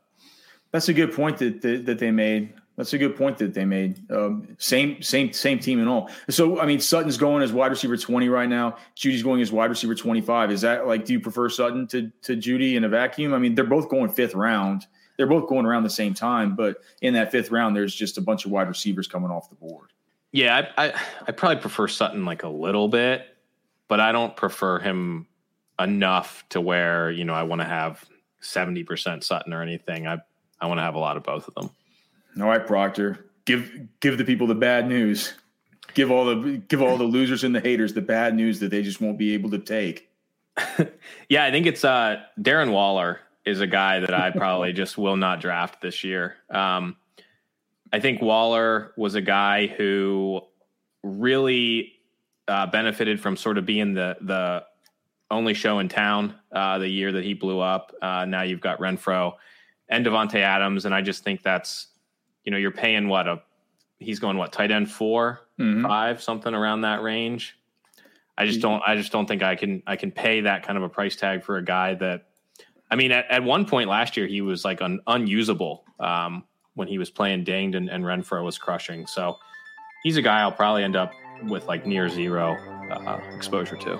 That's 0.71 0.89
a 0.89 0.93
good 0.93 1.13
point 1.13 1.37
that 1.39 1.61
that, 1.61 1.85
that 1.85 1.99
they 1.99 2.11
made. 2.11 2.53
That's 2.79 2.93
a 2.93 2.97
good 2.97 3.17
point 3.17 3.37
that 3.39 3.53
they 3.53 3.65
made. 3.65 4.09
Um, 4.09 4.55
same, 4.57 5.01
same, 5.01 5.33
same 5.33 5.59
team 5.59 5.81
and 5.81 5.89
all. 5.89 6.09
So, 6.29 6.61
I 6.61 6.65
mean, 6.65 6.79
Sutton's 6.79 7.17
going 7.17 7.43
as 7.43 7.51
wide 7.51 7.71
receiver 7.71 7.97
twenty 7.97 8.29
right 8.29 8.47
now. 8.47 8.77
Jeudy's 8.95 9.21
going 9.21 9.41
as 9.41 9.51
wide 9.51 9.69
receiver 9.69 9.93
twenty 9.95 10.21
five. 10.21 10.49
Is 10.49 10.61
that 10.61 10.87
like? 10.87 11.03
Do 11.03 11.11
you 11.11 11.19
prefer 11.19 11.49
Sutton 11.49 11.87
to 11.87 12.09
to 12.21 12.37
Jeudy 12.37 12.75
in 12.75 12.85
a 12.85 12.89
vacuum? 12.89 13.33
I 13.33 13.37
mean, 13.37 13.53
they're 13.53 13.65
both 13.65 13.89
going 13.89 14.09
fifth 14.09 14.33
round. 14.33 14.87
They're 15.17 15.27
both 15.27 15.49
going 15.49 15.65
around 15.65 15.83
the 15.83 15.89
same 15.89 16.13
time, 16.13 16.55
but 16.55 16.77
in 17.01 17.13
that 17.15 17.33
fifth 17.33 17.51
round, 17.51 17.75
there's 17.75 17.93
just 17.93 18.17
a 18.17 18.21
bunch 18.21 18.45
of 18.45 18.51
wide 18.51 18.69
receivers 18.69 19.09
coming 19.09 19.29
off 19.29 19.49
the 19.49 19.57
board. 19.57 19.89
Yeah, 20.31 20.69
I, 20.77 20.85
I, 20.85 20.93
I 21.27 21.31
probably 21.33 21.59
prefer 21.59 21.89
Sutton 21.89 22.23
like 22.23 22.43
a 22.43 22.47
little 22.47 22.87
bit, 22.87 23.27
but 23.89 23.99
I 23.99 24.13
don't 24.13 24.37
prefer 24.37 24.79
him 24.79 25.27
enough 25.77 26.45
to 26.51 26.61
where 26.61 27.11
you 27.11 27.25
know 27.25 27.33
I 27.33 27.43
want 27.43 27.59
to 27.59 27.67
have 27.67 28.05
seventy 28.39 28.85
percent 28.85 29.25
Sutton 29.25 29.51
or 29.51 29.61
anything. 29.61 30.07
I 30.07 30.19
I 30.61 30.67
want 30.67 30.77
to 30.77 30.83
have 30.83 30.95
a 30.95 30.99
lot 30.99 31.17
of 31.17 31.23
both 31.23 31.45
of 31.49 31.55
them. 31.55 31.71
All 32.41 32.47
right, 32.47 32.65
Proctor, 32.65 33.25
give 33.45 33.71
give 33.99 34.17
the 34.17 34.25
people 34.25 34.47
the 34.47 34.55
bad 34.55 34.87
news. 34.87 35.33
Give 35.93 36.11
all 36.11 36.25
the 36.25 36.57
give 36.67 36.81
all 36.81 36.97
the 36.97 37.03
losers 37.03 37.43
and 37.43 37.53
the 37.53 37.59
haters 37.59 37.93
the 37.93 38.01
bad 38.01 38.35
news 38.35 38.59
that 38.59 38.69
they 38.69 38.83
just 38.83 39.01
won't 39.01 39.17
be 39.17 39.33
able 39.33 39.49
to 39.51 39.59
take. 39.59 40.09
yeah, 41.29 41.45
I 41.45 41.51
think 41.51 41.65
it's 41.65 41.83
uh, 41.83 42.21
Darren 42.39 42.71
Waller 42.71 43.19
is 43.45 43.61
a 43.61 43.67
guy 43.67 43.99
that 43.99 44.13
I 44.13 44.31
probably 44.31 44.73
just 44.73 44.97
will 44.97 45.17
not 45.17 45.41
draft 45.41 45.81
this 45.81 46.03
year. 46.03 46.35
Um, 46.49 46.97
I 47.91 47.99
think 47.99 48.21
Waller 48.21 48.93
was 48.97 49.15
a 49.15 49.21
guy 49.21 49.67
who 49.67 50.41
really 51.03 51.93
uh, 52.47 52.67
benefited 52.67 53.19
from 53.19 53.35
sort 53.35 53.57
of 53.57 53.65
being 53.65 53.93
the 53.93 54.17
the 54.21 54.63
only 55.31 55.53
show 55.53 55.79
in 55.79 55.89
town 55.89 56.35
uh, 56.51 56.77
the 56.79 56.87
year 56.87 57.11
that 57.11 57.23
he 57.23 57.33
blew 57.33 57.59
up. 57.59 57.93
Uh, 58.01 58.25
now 58.25 58.41
you've 58.41 58.61
got 58.61 58.79
Renfrow 58.79 59.33
and 59.87 60.05
Davante 60.05 60.39
Adams, 60.39 60.85
and 60.85 60.93
I 60.93 61.01
just 61.01 61.23
think 61.23 61.43
that's 61.43 61.87
you 62.43 62.51
know, 62.51 62.57
you're 62.57 62.71
paying 62.71 63.07
what 63.07 63.27
a 63.27 63.41
he's 63.99 64.19
going 64.19 64.37
what 64.37 64.51
tight 64.53 64.71
end 64.71 64.89
4 64.89 65.39
mm-hmm. 65.59 65.85
five, 65.85 66.21
something 66.21 66.53
around 66.53 66.81
that 66.81 67.01
range. 67.01 67.57
I 68.37 68.45
just 68.45 68.61
don't. 68.61 68.81
I 68.87 68.95
just 68.95 69.11
don't 69.11 69.25
think 69.25 69.43
I 69.43 69.55
can. 69.55 69.83
I 69.85 69.97
can 69.97 70.11
pay 70.11 70.41
that 70.41 70.63
kind 70.63 70.77
of 70.77 70.83
a 70.83 70.89
price 70.89 71.15
tag 71.15 71.43
for 71.43 71.57
a 71.57 71.63
guy 71.63 71.95
that. 71.95 72.27
I 72.89 72.95
mean, 72.95 73.11
at, 73.11 73.29
at 73.29 73.43
one 73.43 73.65
point 73.65 73.87
last 73.89 74.17
year, 74.17 74.25
he 74.25 74.41
was 74.41 74.65
like 74.65 74.81
un, 74.81 74.99
unusable 75.05 75.83
um, 75.99 76.45
when 76.73 76.87
he 76.87 76.97
was 76.97 77.11
playing 77.11 77.43
dinged 77.43 77.75
and, 77.75 77.87
and 77.89 78.03
Renfrow 78.03 78.43
was 78.43 78.57
crushing. 78.57 79.05
So 79.05 79.35
he's 80.01 80.17
a 80.17 80.23
guy 80.23 80.39
I'll 80.39 80.51
probably 80.51 80.83
end 80.83 80.95
up 80.95 81.11
with 81.43 81.67
like 81.67 81.85
near 81.85 82.09
zero 82.09 82.55
uh, 82.89 83.19
exposure 83.35 83.75
to. 83.75 83.99